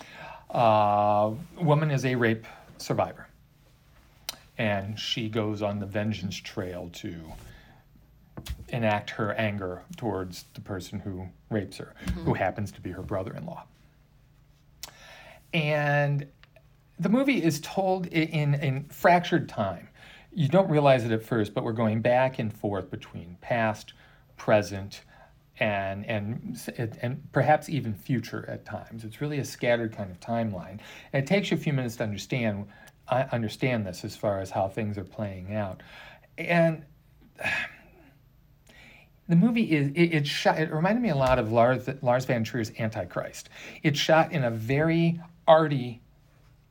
Uh, 0.50 1.32
woman 1.60 1.90
is 1.90 2.04
a 2.06 2.14
rape 2.14 2.46
survivor, 2.78 3.26
and 4.56 4.98
she 4.98 5.28
goes 5.28 5.60
on 5.60 5.78
the 5.78 5.86
vengeance 5.86 6.36
trail 6.36 6.88
to 6.94 7.14
enact 8.70 9.10
her 9.10 9.32
anger 9.34 9.82
towards 9.96 10.44
the 10.54 10.60
person 10.60 10.98
who 11.00 11.26
rapes 11.50 11.76
her, 11.76 11.94
who 12.24 12.32
happens 12.34 12.72
to 12.72 12.80
be 12.80 12.90
her 12.90 13.02
brother-in-law. 13.02 13.62
And 15.52 16.26
the 16.98 17.08
movie 17.08 17.42
is 17.42 17.60
told 17.60 18.06
i- 18.06 18.10
in, 18.10 18.54
in 18.54 18.84
fractured 18.84 19.48
time. 19.48 19.88
You 20.36 20.48
don't 20.48 20.68
realize 20.68 21.02
it 21.06 21.12
at 21.12 21.22
first, 21.22 21.54
but 21.54 21.64
we're 21.64 21.72
going 21.72 22.02
back 22.02 22.38
and 22.38 22.52
forth 22.52 22.90
between 22.90 23.38
past, 23.40 23.94
present, 24.36 25.00
and 25.58 26.04
and 26.04 26.60
and 27.00 27.32
perhaps 27.32 27.70
even 27.70 27.94
future 27.94 28.44
at 28.46 28.66
times. 28.66 29.02
It's 29.02 29.22
really 29.22 29.38
a 29.38 29.46
scattered 29.46 29.96
kind 29.96 30.10
of 30.10 30.20
timeline, 30.20 30.78
and 31.14 31.24
it 31.24 31.26
takes 31.26 31.50
you 31.50 31.56
a 31.56 31.60
few 31.60 31.72
minutes 31.72 31.96
to 31.96 32.02
understand 32.02 32.66
uh, 33.08 33.24
understand 33.32 33.86
this 33.86 34.04
as 34.04 34.14
far 34.14 34.40
as 34.40 34.50
how 34.50 34.68
things 34.68 34.98
are 34.98 35.04
playing 35.04 35.54
out. 35.54 35.82
And 36.36 36.84
the 39.30 39.36
movie 39.36 39.72
is 39.74 39.88
it, 39.94 40.14
it's 40.14 40.28
shot. 40.28 40.58
It 40.58 40.70
reminded 40.70 41.00
me 41.00 41.08
a 41.08 41.16
lot 41.16 41.38
of 41.38 41.50
Lars 41.50 41.88
Lars 42.02 42.26
von 42.26 42.44
Trier's 42.44 42.72
Antichrist. 42.78 43.48
It's 43.82 43.98
shot 43.98 44.32
in 44.32 44.44
a 44.44 44.50
very 44.50 45.18
arty 45.48 46.02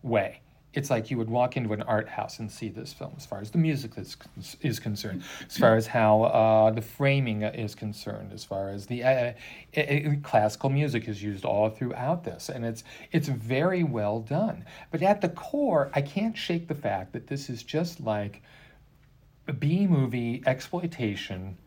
way. 0.04 0.42
It's 0.76 0.90
like 0.90 1.10
you 1.10 1.18
would 1.18 1.30
walk 1.30 1.56
into 1.58 1.74
an 1.74 1.82
art 1.84 2.10
house 2.10 2.40
and 2.40 2.52
see 2.52 2.70
this 2.70 2.92
film, 2.94 3.14
as 3.18 3.26
far 3.26 3.40
as 3.40 3.50
the 3.52 3.58
music 3.58 3.92
is, 3.98 4.18
is 4.62 4.80
concerned, 4.80 5.24
as 5.50 5.58
far 5.58 5.76
as 5.76 5.88
how 5.88 6.24
uh, 6.24 6.72
the 6.72 6.82
framing 6.82 7.44
is 7.44 7.74
concerned, 7.76 8.32
as 8.34 8.44
far 8.44 8.70
as 8.70 8.86
the 8.86 9.04
uh, 9.04 9.34
uh, 9.78 9.80
uh, 9.80 10.16
classical 10.22 10.70
music 10.70 11.08
is 11.08 11.24
used 11.24 11.46
all 11.46 11.70
throughout 11.70 12.24
this, 12.24 12.50
and 12.50 12.66
it's 12.66 12.84
it's 13.12 13.28
very 13.30 13.84
well 13.84 14.20
done. 14.20 14.66
But 14.92 15.02
at 15.02 15.22
the 15.22 15.30
core, 15.30 15.90
I 15.94 16.02
can't 16.02 16.38
shake 16.38 16.68
the 16.68 16.76
fact 16.76 17.14
that 17.14 17.28
this 17.28 17.50
is 17.50 17.64
just 17.64 18.02
like 18.02 18.42
a 19.48 19.54
B 19.54 19.88
movie 19.88 20.44
exploitation. 20.46 21.58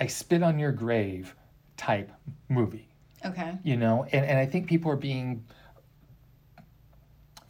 I 0.00 0.06
spit 0.06 0.42
on 0.42 0.58
your 0.58 0.72
grave 0.72 1.34
type 1.76 2.10
movie 2.48 2.88
Okay. 3.24 3.56
you 3.64 3.76
know 3.76 4.06
and, 4.12 4.24
and 4.24 4.38
i 4.38 4.46
think 4.46 4.68
people 4.68 4.90
are 4.90 4.96
being 4.96 5.44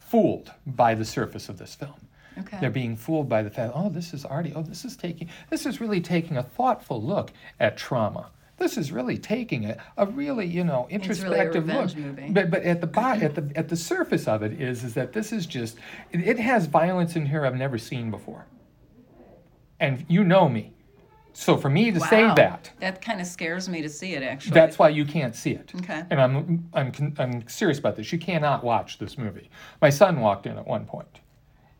fooled 0.09 0.51
by 0.65 0.95
the 0.95 1.05
surface 1.05 1.49
of 1.49 1.57
this 1.57 1.75
film. 1.75 1.95
Okay. 2.37 2.57
they're 2.61 2.69
being 2.69 2.95
fooled 2.95 3.27
by 3.27 3.41
the 3.41 3.49
fact 3.49 3.73
oh 3.75 3.89
this 3.89 4.13
is 4.13 4.23
already 4.23 4.53
oh 4.55 4.61
this 4.61 4.85
is 4.85 4.95
taking 4.95 5.27
this 5.49 5.65
is 5.65 5.81
really 5.81 5.99
taking 5.99 6.37
a 6.37 6.43
thoughtful 6.43 7.01
look 7.01 7.31
at 7.59 7.75
trauma. 7.75 8.29
This 8.57 8.77
is 8.77 8.91
really 8.91 9.17
taking 9.17 9.65
a, 9.65 9.77
a 9.97 10.05
really 10.05 10.45
you 10.45 10.63
know 10.63 10.81
really 10.83 10.93
introspective 10.95 11.67
revenge 11.67 11.95
look 11.95 12.05
movie. 12.05 12.29
but 12.31 12.49
but 12.49 12.63
at 12.63 12.79
the 12.81 12.99
at 12.99 13.35
the 13.35 13.51
at 13.55 13.67
the 13.67 13.75
surface 13.75 14.27
of 14.27 14.41
it 14.41 14.53
is 14.61 14.83
is 14.83 14.93
that 14.93 15.11
this 15.13 15.33
is 15.33 15.45
just 15.45 15.77
it, 16.11 16.21
it 16.25 16.39
has 16.39 16.65
violence 16.65 17.15
in 17.15 17.25
here 17.25 17.45
i've 17.45 17.55
never 17.55 17.77
seen 17.77 18.09
before. 18.09 18.45
And 19.81 20.05
you 20.09 20.23
know 20.23 20.47
me 20.49 20.73
so 21.39 21.55
for 21.55 21.69
me 21.69 21.89
to 21.89 21.99
say 22.01 22.23
that 22.35 22.69
That 22.79 23.01
kind 23.01 23.21
of 23.21 23.27
scares 23.27 23.69
me 23.69 23.81
to 23.81 23.87
see 23.89 24.13
it, 24.13 24.23
actually. 24.23 24.55
that's 24.55 24.77
why 24.77 24.89
you 24.89 25.05
can't 25.05 25.33
see 25.33 25.51
it. 25.51 25.71
Okay. 25.77 26.03
And 26.09 26.19
I'm 26.19 26.69
I'm 26.73 26.91
I'm 27.17 27.47
serious 27.47 27.79
about 27.79 27.95
this. 27.95 28.11
You 28.11 28.19
cannot 28.19 28.61
watch 28.63 28.97
this 28.99 29.17
movie. 29.17 29.49
My 29.81 29.89
son 29.89 30.19
walked 30.19 30.45
in 30.45 30.57
at 30.57 30.67
one 30.67 30.85
point, 30.85 31.21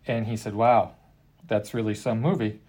and 0.08 0.26
he 0.28 0.38
said, 0.38 0.56
"Wow, 0.56 0.94
that's 1.48 1.74
really 1.74 1.94
some 1.94 2.22
movie." 2.22 2.62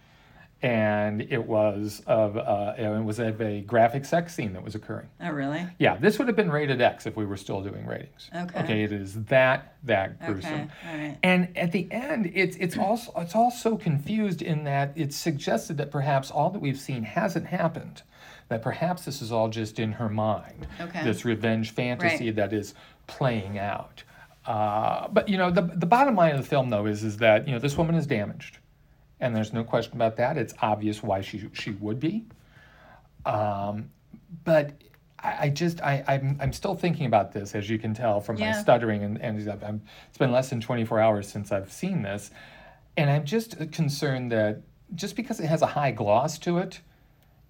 And 0.62 1.23
it 1.23 1.46
was 1.46 2.03
of 2.07 2.37
uh, 2.37 2.75
it 2.77 3.03
was 3.03 3.18
of 3.18 3.40
a 3.40 3.62
graphic 3.62 4.05
sex 4.05 4.35
scene 4.35 4.53
that 4.53 4.62
was 4.62 4.75
occurring. 4.75 5.09
Oh, 5.18 5.31
really? 5.31 5.66
Yeah, 5.79 5.96
this 5.96 6.18
would 6.18 6.29
have 6.29 6.37
been 6.37 6.51
rated 6.51 6.83
X 6.83 7.07
if 7.07 7.16
we 7.16 7.25
were 7.25 7.38
still 7.38 7.62
doing 7.62 7.87
ratings. 7.87 8.29
Okay. 8.37 8.61
Okay, 8.61 8.83
it 8.85 8.92
is 8.92 9.25
that 9.25 9.77
that 9.85 10.20
gruesome. 10.27 10.53
Okay. 10.53 10.68
All 10.92 10.99
right. 10.99 11.18
And 11.23 11.57
at 11.57 11.73
the 11.73 11.90
end, 11.90 12.31
it's 12.35 12.57
it's 12.59 12.77
also 12.77 13.11
it's 13.16 13.35
also 13.35 13.77
confused 13.79 14.42
in 14.42 14.64
that 14.64 14.92
it's 14.96 15.16
suggested 15.16 15.79
that 15.79 15.90
perhaps 15.90 16.31
all 16.31 16.51
that 16.51 16.59
we've 16.61 16.79
seen 16.79 17.05
hasn't 17.05 17.46
happened, 17.46 18.03
that 18.49 18.61
perhaps 18.61 19.07
this 19.07 19.23
is 19.23 19.33
all 19.33 19.49
just 19.49 19.79
in 19.79 19.92
her 19.92 20.11
mind. 20.11 20.66
Okay. 20.79 21.03
This 21.05 21.25
revenge 21.25 21.70
fantasy 21.70 22.27
Right. 22.27 22.37
that 22.37 22.53
is 22.53 22.75
playing 23.07 23.59
out. 23.59 24.03
Uh, 24.44 25.09
but 25.09 25.27
you 25.29 25.38
know, 25.38 25.51
the 25.51 25.62
the 25.62 25.87
bottom 25.87 26.16
line 26.16 26.33
of 26.35 26.42
the 26.42 26.46
film 26.46 26.68
though 26.68 26.85
is 26.85 27.03
is 27.03 27.16
that 27.16 27.46
you 27.49 27.55
know 27.55 27.59
this 27.59 27.79
woman 27.79 27.94
is 27.94 28.07
damaged, 28.07 28.59
and 29.20 29.35
there's 29.35 29.52
no 29.52 29.64
question 29.64 29.94
about 29.94 30.16
that. 30.16 30.37
It's 30.37 30.54
obvious 30.61 31.02
why 31.02 31.20
she 31.20 31.48
she 31.52 31.72
would 31.72 32.00
be. 32.00 32.24
Um, 33.24 33.90
but 34.44 34.72
I, 35.18 35.37
I 35.40 35.48
just 35.50 35.80
I, 35.83 36.02
I'm 36.09 36.38
I'm 36.40 36.52
still 36.52 36.74
thinking 36.74 37.06
about 37.06 37.33
this, 37.33 37.54
as 37.54 37.68
you 37.68 37.78
can 37.78 37.94
tell 37.94 38.20
from 38.20 38.38
my 38.38 38.52
stuttering, 38.61 39.02
and 39.02 39.20
and 39.20 39.48
I'm, 39.62 39.83
it's 40.09 40.18
been 40.18 40.33
less 40.33 40.50
than 40.50 40.61
24 40.61 41.00
hours 41.00 41.28
since 41.28 41.52
I've 41.52 41.72
seen 41.72 42.02
this, 42.02 42.30
and 42.96 43.11
I'm 43.11 43.24
just 43.24 43.72
concerned 43.72 44.33
that 44.33 44.62
just 44.94 45.16
because 45.16 45.40
it 45.40 45.46
has 45.46 45.62
a 45.62 45.66
high 45.66 45.92
gloss 45.92 46.38
to 46.40 46.59
it, 46.59 46.80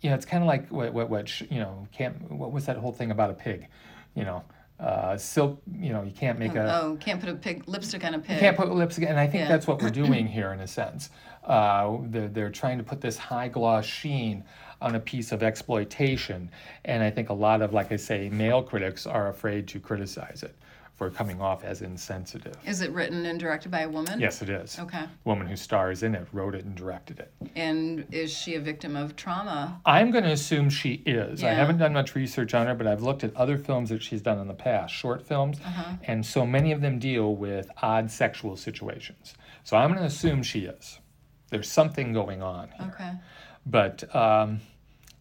you 0.01 0.11
know, 0.11 0.17
it's 0.17 0.27
kind 0.27 0.43
of 0.43 0.49
like 0.49 0.69
what 0.69 0.93
what 0.93 1.09
what 1.09 1.41
you 1.41 1.61
know 1.61 1.87
can't 1.93 2.31
what 2.31 2.53
was 2.53 2.67
that 2.67 2.77
whole 2.77 2.93
thing 2.93 3.11
about 3.11 3.31
a 3.31 3.35
pig, 3.35 3.69
you 4.15 4.25
know, 4.25 4.45
uh, 4.81 5.17
silk, 5.17 5.61
you 5.79 5.93
know, 5.93 6.03
you 6.03 6.11
can't 6.13 6.39
make 6.39 6.55
a 6.55 6.81
oh, 6.83 6.97
can't 7.01 7.21
put 7.21 7.29
a 7.29 7.35
pig 7.35 7.65
lipstick 7.69 8.03
on 8.05 8.15
a 8.15 8.19
pig. 8.19 8.37
you 8.37 8.41
can't 8.41 8.57
put 8.57 8.71
lipstick, 8.71 9.05
and 9.09 9.19
I 9.19 9.27
think 9.27 9.43
Yeah. 9.43 9.49
that's 9.49 9.67
what 9.67 9.83
we're 9.83 9.91
doing 10.05 10.27
here 10.27 10.53
in 10.53 10.61
a 10.61 10.67
sense. 10.67 11.11
Uh, 11.45 11.99
they're, 12.05 12.29
they're 12.29 12.51
trying 12.51 12.79
to 12.79 12.85
put 12.85 13.01
this 13.01 13.17
high 13.17 13.49
gloss 13.49 13.85
sheen 13.85 14.43
on 14.81 14.95
a 14.95 15.01
piece 15.01 15.33
of 15.33 15.43
exploitation. 15.43 16.51
And 16.87 17.03
I 17.03 17.11
think 17.11 17.29
a 17.29 17.35
lot 17.35 17.61
of, 17.61 17.73
like 17.75 17.93
I 17.93 17.97
say, 17.97 18.29
male 18.31 18.63
critics 18.63 19.07
are 19.07 19.29
afraid 19.29 19.69
to 19.69 19.81
criticize 19.81 20.43
it 20.43 20.55
for 21.01 21.09
coming 21.09 21.41
off 21.41 21.65
as 21.65 21.81
insensitive. 21.81 22.55
Is 22.67 22.83
it 22.83 22.91
written 22.93 23.25
and 23.25 23.41
directed 23.41 23.71
by 23.71 23.81
a 23.81 23.89
woman? 23.89 24.21
Yes, 24.21 24.43
it 24.43 24.51
is. 24.51 24.79
Okay. 24.79 25.07
woman 25.25 25.47
who 25.47 25.57
stars 25.57 26.03
in 26.03 26.15
it 26.15 26.29
wrote 26.31 26.55
it 26.55 26.67
and 26.67 26.75
directed 26.75 27.21
it. 27.21 27.33
And 27.57 28.05
is 28.13 28.31
she 28.31 28.55
a 28.57 28.61
victim 28.61 28.97
of 28.97 29.17
trauma? 29.17 29.81
I'm 29.87 30.11
going 30.11 30.25
to 30.25 30.31
assume 30.33 30.69
she 30.69 31.03
is. 31.07 31.41
Yeah. 31.41 31.53
I 31.53 31.55
haven't 31.55 31.79
done 31.79 31.95
much 31.95 32.15
research 32.15 32.53
on 32.53 32.67
her, 32.67 32.75
but 32.75 32.87
I've 32.87 33.01
looked 33.01 33.25
at 33.25 33.35
other 33.35 33.57
films 33.57 33.89
that 33.89 34.03
she's 34.03 34.21
done 34.21 34.39
in 34.41 34.47
the 34.47 34.53
past, 34.53 34.93
short 34.93 35.27
films, 35.27 35.59
Uh-huh. 35.65 35.95
and 36.05 36.27
so 36.27 36.45
many 36.45 36.71
of 36.71 36.83
them 36.83 36.99
deal 36.99 37.35
with 37.35 37.71
odd 37.81 38.11
sexual 38.11 38.55
situations. 38.59 39.33
So 39.65 39.79
I'm 39.79 39.89
going 39.89 40.01
to 40.01 40.05
assume 40.07 40.43
she 40.43 40.67
is. 40.67 40.99
There's 41.49 41.71
something 41.73 42.13
going 42.13 42.43
on 42.43 42.73
here. 42.79 42.93
Okay. 42.93 43.13
But 43.65 44.15
um, 44.15 44.61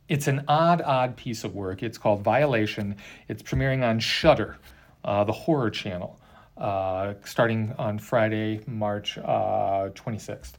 it's 0.10 0.28
an 0.28 0.44
odd, 0.50 0.82
odd 0.82 1.16
piece 1.16 1.46
of 1.46 1.56
work. 1.56 1.84
It's 1.84 1.98
called 1.98 2.22
Violation. 2.22 2.98
It's 3.30 3.42
premiering 3.42 3.82
on 3.90 4.00
Shudder, 4.02 4.58
uh, 5.04 5.24
the 5.24 5.32
horror 5.32 5.70
channel, 5.70 6.20
uh, 6.58 7.14
starting 7.24 7.74
on 7.78 8.00
Friday, 8.00 8.62
March 8.68 9.18
uh, 9.18 9.90
26th. 9.96 10.54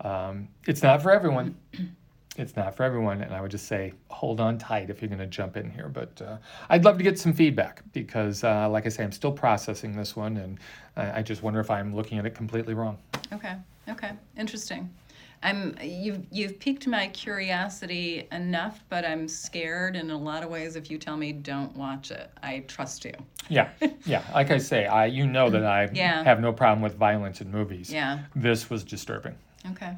Um, 0.00 0.48
it's 0.66 0.82
not 0.82 1.02
for 1.02 1.10
everyone. 1.10 1.56
It's 2.36 2.56
not 2.56 2.74
for 2.74 2.82
everyone, 2.82 3.22
and 3.22 3.32
I 3.32 3.40
would 3.40 3.52
just 3.52 3.68
say 3.68 3.92
hold 4.10 4.40
on 4.40 4.58
tight 4.58 4.90
if 4.90 5.00
you're 5.00 5.08
going 5.08 5.20
to 5.20 5.26
jump 5.26 5.56
in 5.56 5.70
here. 5.70 5.88
But 5.88 6.20
uh, 6.20 6.38
I'd 6.68 6.84
love 6.84 6.98
to 6.98 7.04
get 7.04 7.16
some 7.16 7.32
feedback 7.32 7.84
because, 7.92 8.42
uh, 8.42 8.68
like 8.68 8.86
I 8.86 8.88
say, 8.88 9.04
I'm 9.04 9.12
still 9.12 9.30
processing 9.30 9.94
this 9.94 10.16
one, 10.16 10.38
and 10.38 10.58
I, 10.96 11.20
I 11.20 11.22
just 11.22 11.44
wonder 11.44 11.60
if 11.60 11.70
I'm 11.70 11.94
looking 11.94 12.18
at 12.18 12.26
it 12.26 12.34
completely 12.34 12.74
wrong. 12.74 12.98
Okay. 13.32 13.54
Okay. 13.88 14.10
Interesting. 14.36 14.90
I'm 15.44 15.76
you've 15.82 16.20
you've 16.32 16.58
piqued 16.58 16.86
my 16.86 17.08
curiosity 17.08 18.26
enough, 18.32 18.82
but 18.88 19.04
I'm 19.04 19.28
scared 19.28 19.94
in 19.94 20.10
a 20.10 20.16
lot 20.16 20.42
of 20.42 20.48
ways 20.48 20.74
if 20.74 20.90
you 20.90 20.96
tell 20.98 21.18
me 21.18 21.32
don't 21.32 21.76
watch 21.76 22.10
it. 22.10 22.30
I 22.42 22.60
trust 22.60 23.04
you. 23.04 23.12
Yeah, 23.50 23.68
yeah. 24.06 24.22
Like 24.32 24.50
I 24.50 24.56
say, 24.58 24.86
I 24.86 25.04
you 25.04 25.26
know 25.26 25.50
that 25.50 25.64
I 25.64 25.90
Yeah. 25.92 26.24
have 26.24 26.40
no 26.40 26.50
problem 26.52 26.80
with 26.80 26.94
violence 26.96 27.42
in 27.42 27.50
movies. 27.52 27.92
Yeah. 27.92 28.20
This 28.34 28.70
was 28.70 28.82
disturbing. 28.84 29.34
Okay. 29.72 29.92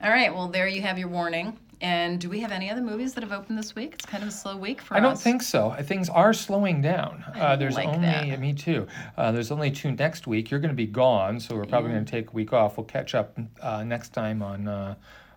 All 0.00 0.10
right. 0.10 0.32
Well, 0.32 0.46
there 0.46 0.68
you 0.68 0.80
have 0.82 0.96
your 0.96 1.08
warning. 1.08 1.58
And 1.80 2.20
do 2.20 2.28
we 2.28 2.40
have 2.40 2.50
any 2.50 2.70
other 2.70 2.80
movies 2.80 3.14
that 3.14 3.22
have 3.22 3.32
opened 3.32 3.58
this 3.58 3.74
week? 3.74 3.94
It's 3.94 4.06
kind 4.06 4.22
of 4.22 4.28
a 4.28 4.32
slow 4.32 4.56
week 4.56 4.80
for 4.80 4.94
I 4.94 4.98
us. 4.98 5.00
I 5.00 5.06
don't 5.06 5.20
think 5.20 5.42
so. 5.42 5.74
Things 5.82 6.08
are 6.08 6.32
slowing 6.32 6.82
down. 6.82 7.24
Uh, 7.34 7.56
there's 7.56 7.76
like 7.76 7.88
only 7.88 8.00
that. 8.00 8.40
me 8.40 8.52
too. 8.52 8.86
Uh, 9.16 9.30
there's 9.32 9.50
only 9.50 9.70
two 9.70 9.92
next 9.92 10.26
week. 10.26 10.50
You're 10.50 10.60
going 10.60 10.70
to 10.70 10.76
be 10.76 10.86
gone, 10.86 11.38
so 11.38 11.54
we're 11.54 11.64
probably 11.64 11.90
going 11.90 12.04
to 12.04 12.10
take 12.10 12.30
a 12.30 12.32
week 12.32 12.52
off. 12.52 12.76
We'll 12.76 12.86
catch 12.86 13.14
up 13.14 13.38
uh, 13.60 13.84
next 13.84 14.12
time 14.12 14.42
on 14.42 14.66
uh, 14.66 14.94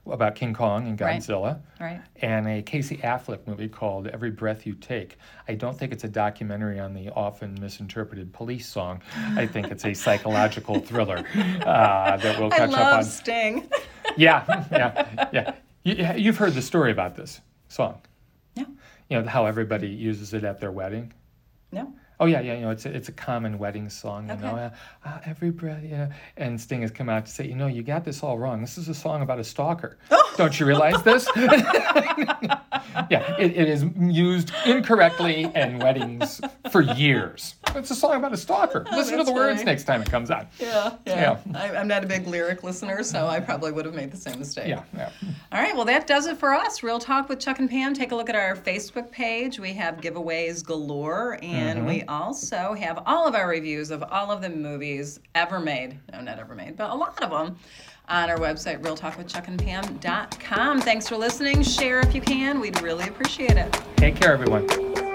about 0.08 0.36
King 0.36 0.54
Kong 0.54 0.88
and 0.88 0.98
Godzilla. 0.98 1.60
Right. 1.80 1.94
right. 1.94 2.02
and 2.18 2.48
a 2.48 2.62
Casey 2.62 2.98
Affleck 2.98 3.46
movie 3.46 3.68
called 3.68 4.08
Every 4.08 4.32
Breath 4.32 4.66
You 4.66 4.74
Take. 4.74 5.18
I 5.48 5.54
don't 5.54 5.78
think 5.78 5.92
it's 5.92 6.04
a 6.04 6.10
documentary 6.10 6.80
on 6.80 6.94
the 6.94 7.10
often 7.12 7.58
misinterpreted 7.62 8.34
police 8.34 8.68
song. 8.68 9.02
I 9.36 9.46
think 9.46 9.70
it's 9.70 9.86
a 9.86 9.94
psychological 9.94 10.80
thriller 10.80 11.24
uh, 11.66 12.18
that 12.18 12.40
we'll 12.40 12.48
I 12.54 12.58
catch 12.58 12.72
love 12.72 12.82
up 12.82 12.98
on. 13.00 13.04
Sting. 13.04 13.70
Yeah, 14.18 14.66
yeah, 14.72 15.30
yeah. 15.32 15.54
You, 15.84 15.96
you've 16.15 16.38
heard 16.38 16.54
the 16.54 16.62
story 16.62 16.91
about 16.91 17.15
this 17.15 17.41
song. 17.70 18.02
No. 18.56 18.65
You 19.10 19.22
know 19.22 19.28
how 19.28 19.46
everybody 19.46 19.88
uses 19.88 20.34
it 20.34 20.44
at 20.44 20.60
their 20.60 20.72
wedding. 20.72 21.13
No. 21.72 21.94
Oh 22.20 22.26
yeah, 22.26 22.39
yeah. 22.41 22.54
You 22.54 22.62
know, 22.62 22.70
it's 22.70 22.86
a, 22.86 22.96
it's 22.96 23.10
a 23.10 23.12
common 23.13 23.58
wedding 23.58 23.89
song. 23.89 24.30
You 24.30 24.36
know, 24.36 24.52
Okay. 24.54 24.63
uh, 25.06 25.10
uh, 25.10 25.20
every 25.26 25.50
breath. 25.50 25.84
Yeah. 25.84 26.12
And 26.38 26.60
Sting 26.62 26.82
has 26.84 26.91
come 26.91 27.10
out 27.10 27.26
to 27.26 27.32
say, 27.32 27.48
you 27.48 27.56
know, 27.56 27.65
you 27.67 27.82
got 27.82 28.06
this 28.06 28.22
all 28.22 28.38
wrong. 28.38 28.62
This 28.62 28.78
is 28.78 28.89
a 28.89 28.94
song 28.94 29.24
about 29.24 29.39
a 29.39 29.44
stalker. 29.44 29.98
Oh. 30.12 30.34
Don't 30.38 30.60
you 30.60 30.67
realize 30.67 31.02
this? 31.02 31.28
yeah, 33.10 33.36
it, 33.38 33.56
it 33.56 33.70
is 33.70 33.86
used 34.00 34.52
incorrectly 34.65 35.50
in 35.56 35.80
weddings 35.80 36.41
for 36.72 36.82
years. 36.82 37.56
It's 37.76 37.91
a 37.91 37.96
song 37.96 38.15
about 38.15 38.34
a 38.34 38.38
stalker. 38.38 38.86
Oh, 38.91 38.98
Listen 38.98 39.17
to 39.17 39.24
the 39.24 39.32
words 39.32 39.60
funny. 39.60 39.65
next 39.65 39.86
time 39.86 40.02
it 40.02 40.10
comes 40.10 40.30
out. 40.30 40.48
Yeah. 40.60 40.96
Yeah. 41.06 41.39
I, 41.54 41.76
I'm 41.76 41.88
not 41.88 42.04
a 42.04 42.08
big 42.08 42.28
lyric 42.28 42.63
listener, 42.63 43.04
so 43.04 43.28
I 43.28 43.39
probably 43.39 43.72
would 43.72 43.86
have 43.86 43.96
made 43.96 44.12
the 44.12 44.17
same 44.17 44.39
mistake. 44.39 44.67
Yeah, 44.67 44.84
yeah. 44.94 45.10
All 45.52 45.62
right, 45.62 45.76
well, 45.76 45.86
that 45.86 46.08
does 46.08 46.26
it 46.26 46.38
for 46.38 46.54
us. 46.54 46.84
Real 46.84 47.00
Talk 47.00 47.30
with 47.30 47.39
Chuck 47.39 47.60
and 47.60 47.70
Pam. 47.70 47.94
Take 47.94 48.12
a 48.12 48.15
look 48.15 48.30
at 48.30 48.36
our 48.36 48.56
Facebook 48.56 49.12
page. 49.12 49.60
We 49.60 49.74
have 49.74 49.98
giveaways 49.98 50.63
galore, 50.65 51.39
and 51.41 51.80
mm-hmm. 51.80 51.88
we 51.88 52.04
also 52.04 52.74
have 52.74 53.04
all 53.06 53.28
of 53.28 53.36
our 53.36 53.48
reviews 53.48 53.91
of 53.91 54.04
all 54.04 54.32
of 54.32 54.41
the 54.41 54.50
movies 54.50 55.20
ever 55.36 55.60
made. 55.60 56.00
No, 56.12 56.22
not 56.22 56.39
ever 56.39 56.56
made, 56.56 56.76
but 56.76 56.89
a 56.89 56.96
lot 56.96 57.22
of 57.24 57.30
them 57.30 57.58
on 58.10 58.30
our 58.30 58.38
website, 58.38 58.82
realtalkwithchuckandpam.com. 58.82 60.82
Thanks 60.82 61.08
for 61.08 61.18
listening. 61.18 61.64
Share 61.64 62.00
if 62.00 62.14
you 62.14 62.22
can. 62.22 62.60
We'd 62.60 62.82
really 62.82 63.08
appreciate 63.08 63.58
it. 63.58 63.80
Take 63.98 64.16
care, 64.16 64.34
everyone. 64.34 65.11